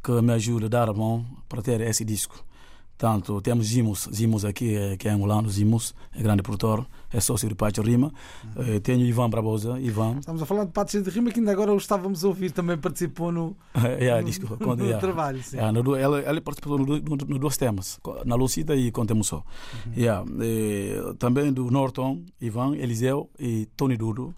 que 0.03 0.13
me 0.23 0.33
ajudam 0.33 0.67
a 0.67 0.71
dar 0.71 0.89
a 0.89 0.93
mão 0.93 1.25
para 1.49 1.63
ter 1.63 1.81
esse 1.81 2.05
disco. 2.05 2.45
Tanto 2.97 3.41
temos 3.41 3.67
Zimos, 3.67 4.09
Zimos 4.15 4.45
aqui, 4.45 4.77
eh, 4.77 4.97
que 4.97 5.09
é 5.09 5.11
angolano, 5.11 5.51
Zimos, 5.51 5.93
é 6.15 6.23
grande 6.23 6.43
produtor, 6.43 6.87
é 7.13 7.19
sócio 7.19 7.49
de 7.49 7.55
Pátio 7.57 7.83
Rima. 7.83 8.13
Eh, 8.57 8.79
Tenho 8.79 9.05
Ivan 9.05 9.29
Barbosa, 9.29 9.81
Ivan, 9.81 10.19
Estamos 10.21 10.41
a 10.41 10.47
falar 10.47 10.65
de 10.65 10.71
Patos 10.71 11.03
de 11.03 11.11
Rima, 11.11 11.33
que 11.33 11.41
ainda 11.41 11.51
agora 11.51 11.73
o 11.73 11.77
estávamos 11.77 12.25
a 12.25 12.29
ouvir, 12.29 12.53
também 12.53 12.79
participou 12.79 13.33
no, 13.33 13.57
é, 13.75 14.17
no, 14.21 14.25
disco, 14.25 14.47
no 14.49 14.57
quando, 14.59 14.85
yeah. 14.85 15.01
trabalho. 15.01 15.43
Sim. 15.43 15.57
Yeah, 15.57 15.73
no 15.73 15.83
du- 15.83 15.97
ela, 15.97 16.21
ela 16.21 16.41
participou 16.41 16.79
nos 16.79 17.03
no, 17.03 17.17
no, 17.17 17.39
dois 17.41 17.57
temas, 17.57 17.99
na 18.25 18.37
Lucida 18.37 18.77
e 18.77 18.93
Contemos 18.93 19.27
Só. 19.27 19.43
Yeah, 19.97 20.25
eh, 20.41 21.15
também 21.19 21.53
do 21.53 21.69
Norton, 21.73 22.23
Ivan, 22.41 22.77
Eliseu 22.77 23.29
e 23.41 23.67
Tony 23.77 23.97
Dudo. 23.97 24.33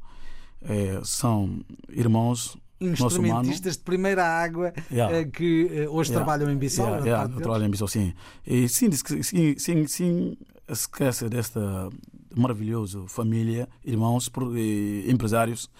Eh, 0.63 1.01
são 1.05 1.61
irmãos. 1.89 2.57
Instrumentistas 2.79 3.77
de 3.79 3.83
primeira 3.83 4.23
água 4.23 4.71
Yeah. 4.91 5.17
eh, 5.17 5.25
que 5.25 5.67
eh, 5.73 5.89
hoje 5.89 6.11
Yeah. 6.11 6.15
trabalham 6.25 6.51
em 6.53 6.59
Bissau. 6.59 6.87
Yeah, 6.87 7.07
yeah, 7.07 7.27
deles. 7.27 7.43
trabalho 7.43 7.65
em 7.65 7.71
Bissau, 7.71 7.89
sim. 7.89 8.13
E 8.47 8.69
sim, 8.69 8.91
sim, 8.93 9.55
sim, 9.59 9.87
sim, 9.87 10.37
esquece 10.69 11.27
desta 11.29 11.89
maravilhosa 12.37 13.03
família, 13.09 13.67
irmãos, 13.83 14.31
e 14.57 15.07
empresários, 15.11 15.71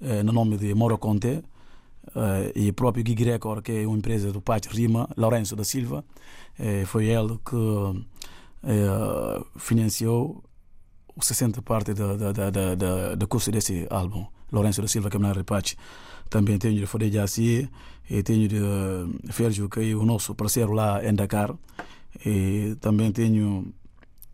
eh, 0.00 0.22
no 0.22 0.32
nome 0.32 0.56
de 0.56 0.74
Mauro 0.74 0.96
Conte 0.96 1.42
eh, 2.14 2.52
e 2.54 2.72
próprio 2.72 3.04
Gig 3.06 3.22
Record, 3.22 3.62
que 3.62 3.72
é 3.72 3.86
uma 3.86 3.98
empresa 3.98 4.32
do 4.32 4.40
Pátio 4.40 4.70
Rima, 4.72 5.06
Lourenço 5.14 5.54
da 5.54 5.64
Silva. 5.64 6.02
Eh, 6.58 6.84
foi 6.86 7.04
ele 7.08 7.38
que 7.44 8.04
eh, 8.64 9.44
financiou 9.58 10.42
o 11.16 11.24
60 11.24 11.62
parte 11.62 11.94
da, 11.94 12.14
da, 12.14 12.32
da, 12.32 12.50
da, 12.50 12.74
da, 12.74 13.14
da 13.14 13.26
custo 13.26 13.50
desse 13.50 13.86
álbum. 13.90 14.26
Lourenço 14.52 14.82
da 14.82 14.88
Silva, 14.88 15.08
o 15.12 15.32
reparte. 15.32 15.76
Também 16.28 16.58
tenho 16.58 16.78
de 16.78 16.86
Fode 16.86 17.10
Jaci 17.10 17.68
e 18.10 18.22
tenho 18.22 18.46
de 18.48 18.56
eh, 18.56 19.32
Férgio, 19.32 19.68
que 19.68 19.80
é 19.80 19.94
o 19.94 20.04
nosso 20.04 20.34
parceiro 20.34 20.72
lá 20.72 21.04
em 21.04 21.14
Dakar. 21.14 21.54
E 22.24 22.76
também 22.80 23.10
tenho 23.12 23.72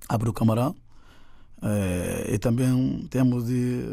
Abdu 0.08 0.32
Camarão. 0.32 0.74
Eh, 1.62 2.34
e 2.34 2.38
também 2.38 3.06
temos 3.10 3.46
de 3.46 3.84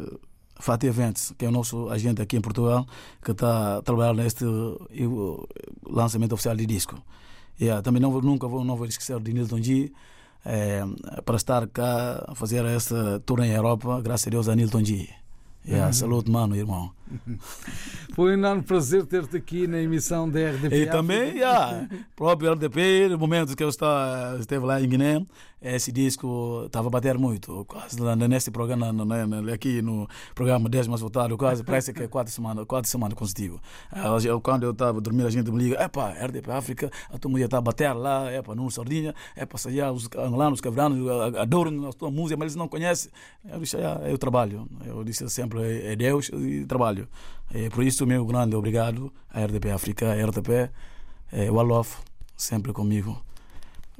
Fatih 0.59 0.87
Events, 0.87 1.33
que 1.37 1.45
é 1.45 1.49
o 1.49 1.51
nosso 1.51 1.89
agente 1.89 2.21
aqui 2.21 2.37
em 2.37 2.41
Portugal, 2.41 2.85
que 3.23 3.31
está 3.31 3.77
a 3.77 3.81
trabalhar 3.81 4.13
neste 4.13 4.43
lançamento 5.85 6.33
oficial 6.33 6.55
de 6.55 6.65
disco. 6.65 7.01
Yeah, 7.61 7.81
também 7.81 8.01
não, 8.01 8.09
nunca 8.21 8.47
vou, 8.47 8.63
não 8.63 8.75
vou 8.75 8.87
esquecer 8.87 9.19
de 9.19 9.33
Nilton 9.33 9.61
G. 9.61 9.91
eh, 10.45 10.83
para 11.25 11.35
estar 11.35 11.67
cá 11.67 12.25
a 12.27 12.35
fazer 12.35 12.63
essa 12.65 13.21
tour 13.25 13.39
em 13.41 13.51
Europa, 13.51 14.01
graças 14.01 14.27
a 14.27 14.29
Deus 14.29 14.47
a 14.47 14.55
Nilton 14.55 14.83
G. 14.83 15.09
Yeah, 15.67 15.91
Saúde, 15.91 16.31
mano, 16.31 16.55
irmão. 16.55 16.91
Foi 18.15 18.31
um 18.31 18.33
enorme 18.33 18.63
prazer 18.63 19.05
ter-te 19.05 19.37
aqui 19.37 19.67
na 19.67 19.79
emissão 19.79 20.29
da 20.29 20.39
RDP. 20.39 20.75
E 20.75 20.85
também, 20.87 21.37
yeah, 21.37 21.87
próprio 22.15 22.53
RDP, 22.53 23.09
no 23.09 23.19
momento 23.19 23.55
que 23.55 23.63
eu 23.63 23.69
está, 23.69 24.37
esteve 24.39 24.65
lá 24.65 24.81
em 24.81 24.87
Guiné, 24.87 25.25
esse 25.61 25.91
disco 25.91 26.63
estava 26.65 26.87
a 26.87 26.91
bater 26.91 27.17
muito. 27.17 27.65
Quase 27.65 27.97
nesse 28.27 28.49
programa, 28.51 28.93
aqui 29.53 29.81
no 29.81 30.07
programa 30.33 30.69
10 30.69 30.87
mais 30.87 31.01
votado, 31.01 31.37
quase 31.37 31.63
parece 31.63 31.91
que 31.93 32.03
é 32.03 32.07
quatro 32.07 32.31
semanas, 32.33 32.65
quatro 32.65 32.89
semanas 32.89 33.17
consecutivas. 33.17 33.59
Ah, 33.91 34.17
eu- 34.23 34.39
Quando 34.39 34.63
eu 34.63 34.71
estava 34.71 35.01
dormindo, 35.01 35.27
a 35.27 35.29
gente 35.29 35.51
me 35.51 35.57
liga: 35.61 35.81
epá, 35.83 36.11
RDP 36.11 36.49
África, 36.51 36.91
a 37.09 37.17
tua 37.17 37.29
mulher 37.31 37.45
está 37.45 37.57
a 37.57 37.61
bater 37.61 37.91
lá, 37.93 38.31
epá, 38.33 38.55
no 38.55 38.69
Sardinha, 38.71 39.13
epá, 39.35 39.57
saia, 39.57 39.91
os 39.91 40.07
angolanos, 40.17 40.59
os 40.59 40.61
cavranos 40.61 41.07
a- 41.09 41.41
adoram 41.41 41.89
a 41.89 41.93
tua 41.93 42.09
música, 42.09 42.37
mas 42.37 42.45
eles 42.47 42.55
não 42.55 42.67
conhecem. 42.67 43.11
Eu 43.49 43.59
disse: 43.59 43.75
ah, 43.77 44.01
eu 44.05 44.17
trabalho. 44.17 44.67
Eu 44.85 45.03
disse 45.03 45.27
sempre: 45.29 45.59
é 45.85 45.95
Deus 45.95 46.29
e 46.33 46.65
trabalho. 46.65 47.07
É, 47.53 47.69
por 47.69 47.83
isso, 47.83 48.05
meu 48.05 48.25
grande 48.25 48.55
obrigado 48.55 49.11
à 49.33 49.41
RDP 49.41 49.71
África, 49.71 50.11
à 50.11 50.15
RDP, 50.15 50.69
é, 51.31 51.49
Wolof, 51.51 51.97
sempre 52.37 52.71
comigo. 52.71 53.19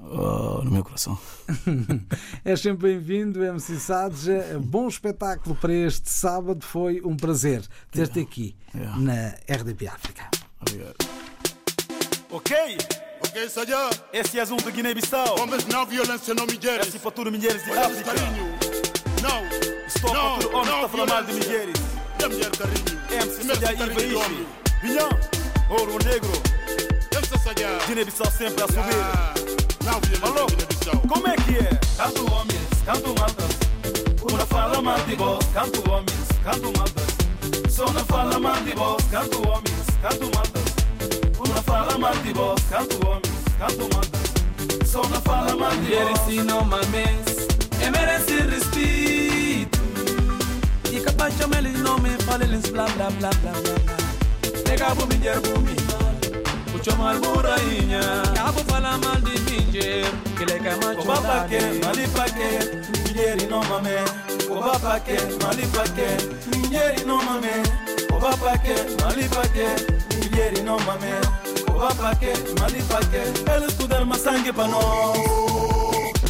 Ah, 0.03 0.61
no 0.63 0.71
meu 0.71 0.83
coração. 0.83 1.17
És 2.45 2.59
sempre 2.61 2.89
bem-vindo, 2.93 3.43
MC 3.43 3.75
Sadja. 3.79 4.59
Bom 4.61 4.87
espetáculo 4.87 5.55
para 5.55 5.73
este 5.73 6.09
sábado. 6.09 6.63
Foi 6.65 7.01
um 7.03 7.15
prazer 7.15 7.63
ter-te 7.91 8.19
aqui 8.19 8.55
Yeah. 8.75 8.99
na 8.99 9.29
RDP 9.51 9.87
África. 9.87 10.29
Obrigado. 10.61 10.95
Ok, 12.29 12.55
Ok, 13.21 13.49
Sadia, 13.49 13.89
esse 14.13 14.39
é 14.39 14.43
um 14.43 14.57
de 14.57 14.71
Guiné-Bissau. 14.71 15.39
homens 15.41 15.65
não 15.65 15.85
violência 15.85 16.33
não 16.35 16.45
mulheres. 16.45 16.87
Esse 16.87 16.99
para 16.99 17.11
tudo 17.11 17.31
mulheres 17.31 17.63
de 17.63 17.71
África. 17.71 18.03
carinho. 18.13 18.45
Não, 19.23 19.85
Estou 19.87 20.13
não, 20.13 20.39
tudo 20.39 20.55
homem 20.55 20.75
está 20.75 20.89
falando 20.89 21.09
mal 21.09 21.23
de 21.23 21.33
mulheres. 21.33 21.75
E 22.19 22.23
a 22.23 22.29
mulher 22.29 22.51
carinho. 22.51 23.23
MC 23.23 23.43
Sadia 23.43 23.75
carinho 23.77 23.97
de 23.97 24.05
Ivaishi. 24.05 24.15
homem. 24.15 24.47
Vinhão, 24.83 25.09
ouro 25.71 25.97
negro. 26.05 26.31
MC 27.11 27.37
Sadia. 27.43 27.77
Guiné-Bissau 27.87 28.31
sempre 28.31 28.63
a 28.63 28.67
subir. 28.67 29.48
Não 29.89 30.29
Alô? 30.29 30.45
Como 31.07 31.27
é 31.27 31.35
que 31.35 31.57
é? 31.57 31.79
Canto 31.97 32.31
homens, 32.31 32.69
canto 32.85 33.09
maltas. 33.19 33.55
Uma 34.21 34.45
fala 34.45 34.81
mal 34.83 34.99
de 34.99 35.15
voz, 35.15 35.45
canto 35.51 35.89
homens, 35.89 36.27
canto 36.43 36.71
maltas. 36.77 37.73
Só 37.73 37.91
não 37.91 38.05
fala 38.05 38.39
mal 38.39 38.55
de 38.61 38.75
voz, 38.75 39.03
canto 39.09 39.37
homens, 39.47 39.85
canto 39.99 40.29
maltas. 40.35 41.39
Uma 41.39 41.61
fala 41.63 41.97
mal 41.97 42.15
de 42.17 42.33
voz, 42.33 42.61
canto 42.69 43.07
homens, 43.07 43.43
canto 43.57 43.89
maltas. 43.95 44.87
Só 44.87 45.01
não 45.01 45.21
fala 45.21 45.55
mal 45.55 45.71
de 45.71 45.95
voz. 45.95 46.45
Não 46.45 46.63
mames, 46.63 47.47
é 47.81 47.89
merece 47.89 48.41
respeito. 48.41 49.79
E 50.91 50.99
capaz 50.99 51.33
de 51.33 51.41
chamar 51.41 51.65
eles 51.65 51.79
nome, 51.79 52.11
fala 52.27 52.43
eles 52.43 52.69
blá 52.69 52.85
blá 52.89 53.09
blá 53.09 53.31
blá 53.41 53.53
blá. 53.53 53.97
Pega 54.65 54.93
bu 54.93 55.07
minher 55.07 55.39
bu 55.41 55.59
mi 55.61 55.78
mal, 56.69 56.79
o 56.79 56.83
chamal 56.83 57.19
bu 57.19 57.41
rainha. 57.41 58.01
Cabo 58.35 58.63
fala 58.65 58.97
mal 58.97 59.21
que 59.21 60.43
ele 60.43 60.59
quer 60.59 60.77
macho 60.77 61.01
Oba 61.01 61.21
pa 61.21 61.47
que, 61.47 61.85
mali 61.85 62.07
pa 62.07 62.25
que, 62.25 63.07
mulher 63.07 63.37
não 63.49 63.63
mame. 63.63 63.95
Oba 64.49 64.79
pa 64.79 64.99
que, 64.99 65.17
mali 65.43 65.67
pa 65.67 65.83
que, 65.83 66.57
mulher 66.57 67.05
não 67.05 67.23
mame. 67.23 67.63
Oba 68.13 68.37
pa 68.37 68.57
que, 68.57 69.03
mali 69.03 69.29
pa 69.29 69.41
que, 69.47 69.67
mulher 70.15 70.63
não 70.63 70.79
mame. 70.79 71.13
Oba 71.69 71.95
pa 71.95 72.15
que, 72.15 72.33
mali 72.59 72.81
pa 72.83 72.99
que, 72.99 73.51
eles 73.51 73.73
puderam 73.73 74.05
mais 74.05 74.21
sangue 74.21 74.51
para 74.53 74.67
nós. 74.67 75.17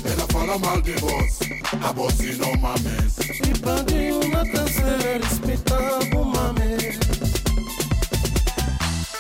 Ela 0.05 0.27
fala 0.31 0.57
mal 0.59 0.81
de 0.81 0.93
vós. 0.93 1.39
A 1.83 1.93
bossa 1.93 2.23
não 2.37 2.55
mames. 2.57 3.17
E 3.93 4.11
uma 4.11 4.43
terceira 4.45 5.23
respeitava 5.23 6.23
mame. 6.23 7.08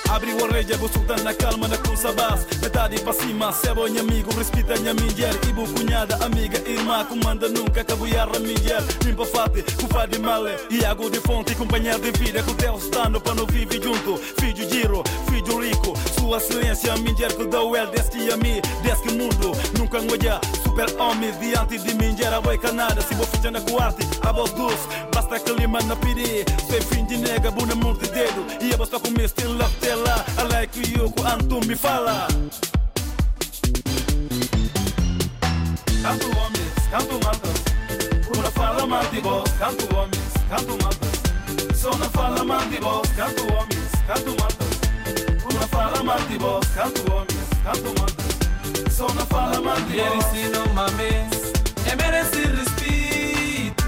Abri 0.09 0.33
o 0.33 0.43
orelha, 0.43 0.77
vou 0.77 0.89
soltar 0.89 1.19
na 1.21 1.33
calma, 1.33 1.67
na 1.67 1.77
cruz 1.77 2.01
base. 2.01 2.47
Metade 2.61 2.99
para 3.01 3.13
cima, 3.13 3.51
sebo 3.53 3.87
minha 3.87 4.01
amigo, 4.01 4.33
respeita 4.35 4.75
minha 4.79 4.93
mulher 4.93 5.33
Ibu 5.47 5.67
cunhada, 5.73 6.15
amiga, 6.25 6.57
irmã, 6.69 7.05
comanda 7.05 7.47
nunca 7.47 7.83
Cabuiar 7.83 8.27
a 8.35 8.39
mulher, 8.39 8.81
limpa 9.05 9.25
fate, 9.25 9.63
cufa 9.75 10.07
de 10.07 10.19
male 10.19 10.51
água 10.85 11.09
de 11.09 11.19
fonte, 11.19 11.55
companheiro 11.55 11.99
de 11.99 12.11
vida 12.11 12.41
Com 12.43 12.53
Deus 12.53 12.83
estando 12.83 13.21
para 13.21 13.35
não 13.35 13.45
viver 13.45 13.81
junto. 13.81 14.17
Filho 14.17 14.69
giro, 14.69 15.03
filho 15.29 15.61
rico 15.61 15.93
Sua 16.19 16.39
silêncio, 16.39 16.91
a 16.91 16.97
mulher 16.97 17.31
que 17.35 17.45
deu 17.45 17.75
el 17.75 17.87
Desde 17.87 18.31
a 18.31 18.37
mim, 18.37 18.61
desde 18.81 19.13
mundo. 19.13 19.51
Nunca 19.77 19.97
olha, 19.97 20.41
super 20.63 21.01
homem 21.01 21.31
Diante 21.39 21.77
de 21.77 21.93
mulher, 21.95 22.33
a 22.33 22.41
boi 22.41 22.57
canada. 22.57 23.01
Se 23.01 23.13
vou 23.15 23.25
fechando 23.27 23.61
com 23.61 23.79
arte, 23.81 24.07
a 24.21 24.31
voz 24.31 24.51
doce 24.53 24.87
Basta 25.13 25.39
que 25.39 25.51
lima 25.53 25.79
na 25.83 25.95
piri 25.95 26.45
Sei 26.69 26.81
fim 26.81 27.05
de 27.05 27.17
nega, 27.17 27.51
buna 27.51 27.75
mão 27.75 27.93
de 27.93 28.07
dedo. 28.09 28.45
E 28.61 28.73
a 28.73 28.77
voz 28.77 28.89
tá 28.89 28.99
com 28.99 29.11
me 29.11 29.27
still 29.27 29.53
love 29.53 29.75
tela 29.99 30.25
I 30.37 30.43
like 30.47 30.75
you, 30.75 31.09
ku 31.11 31.23
antum 31.23 31.67
me 31.67 31.75
fala. 31.75 32.27
Canto 36.01 36.27
homens, 36.37 36.75
canto 36.91 37.19
maltas 37.23 37.59
Una 38.33 38.49
fala 38.51 38.87
mal 38.87 39.05
de 39.11 39.19
voz, 39.19 39.49
canto 39.59 39.85
homens, 39.95 40.33
canto 40.49 40.77
maltas 40.81 41.15
Só 41.75 41.91
na 41.97 42.09
fala 42.09 42.43
mal 42.43 42.65
de 42.69 42.79
voz, 42.79 43.07
canto 43.17 43.43
homens, 43.53 43.91
canto 44.07 44.31
maltas 44.39 44.79
Una 45.43 45.67
fala 45.67 46.01
mal 46.03 46.21
de 46.29 46.37
voz, 46.37 46.65
canto 46.73 47.01
homens, 47.11 47.49
canto 47.63 47.93
maltas 47.99 48.95
Só 48.95 49.07
na 49.13 49.25
fala 49.25 49.59
mal 49.61 49.75
de 49.81 49.89
Mulher 49.89 50.09
voz 50.09 50.25
ensina 50.25 50.59
uma 50.71 50.87
vez. 50.91 51.29
É 51.91 51.95
merece 51.95 52.41
respeito. 52.59 53.83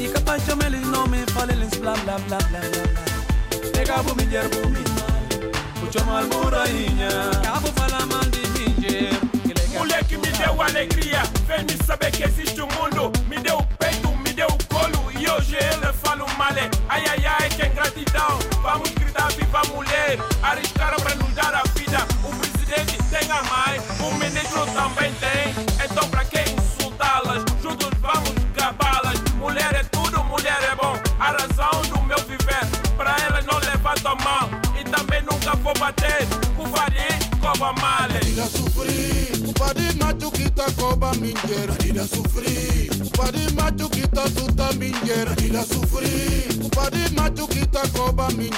E 0.00 0.08
capaz 0.08 0.44
de 0.44 0.52
eles 0.66 0.86
não 0.86 1.06
me 1.08 1.26
falem 1.32 1.56
eles 1.56 1.74
blá 1.80 1.94
blá 2.04 2.16
blá 2.28 2.38
blá 2.38 2.60
blá. 2.60 3.72
Pega 3.72 4.02
bu 4.04 4.14
mulher 4.14 4.48
bu 4.48 4.68
mi 4.70 4.91
mal 6.00 6.24
O 6.24 6.30
chama 6.30 6.40
al 6.42 6.50
rainha 6.50 7.08
Cabo 7.42 7.68
fala 7.76 8.06
mal 8.06 8.24
de 8.30 8.40
mulher 8.60 9.32
Mulher 9.78 10.04
que 10.04 10.16
me 10.16 10.30
deu 10.30 10.62
alegria, 10.62 11.22
vem 11.46 11.64
me 11.64 11.84
saber 11.84 12.10
que 12.12 12.24
existe 12.24 12.60
um 12.60 12.68
mundo. 12.68 13.10
Me 13.28 13.38
deu 13.38 13.58
o 13.58 13.66
peito, 13.78 14.08
me 14.18 14.32
deu 14.32 14.46
o 14.46 14.58
colo 14.72 15.10
e 15.18 15.28
hoje 15.28 15.56
ele 15.56 15.92
fala 15.94 16.24
o 16.24 16.38
male. 16.38 16.70
Ai 16.88 17.02
ai 17.08 17.26
ai, 17.26 17.48
que 17.48 17.66
ingratidão. 17.66 18.38
Vamos 18.62 18.90
gritar 18.90 19.32
viva 19.32 19.62
mulher, 19.74 20.18
arriscaram 20.42 20.98
para 20.98 21.14
nos 21.16 21.34
dar 21.34 21.54
a 21.54 21.62
vida. 21.74 21.98
O 22.22 22.36
presidente 22.36 22.96
tem 23.10 23.30
a 23.30 23.42
mãe, 23.42 23.80
o 24.06 24.14
ministro 24.14 24.66
também 24.66 25.11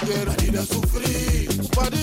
mujer, 0.04 0.28
a 0.58 0.66
sufrir. 0.66 1.48
Para 1.74 1.96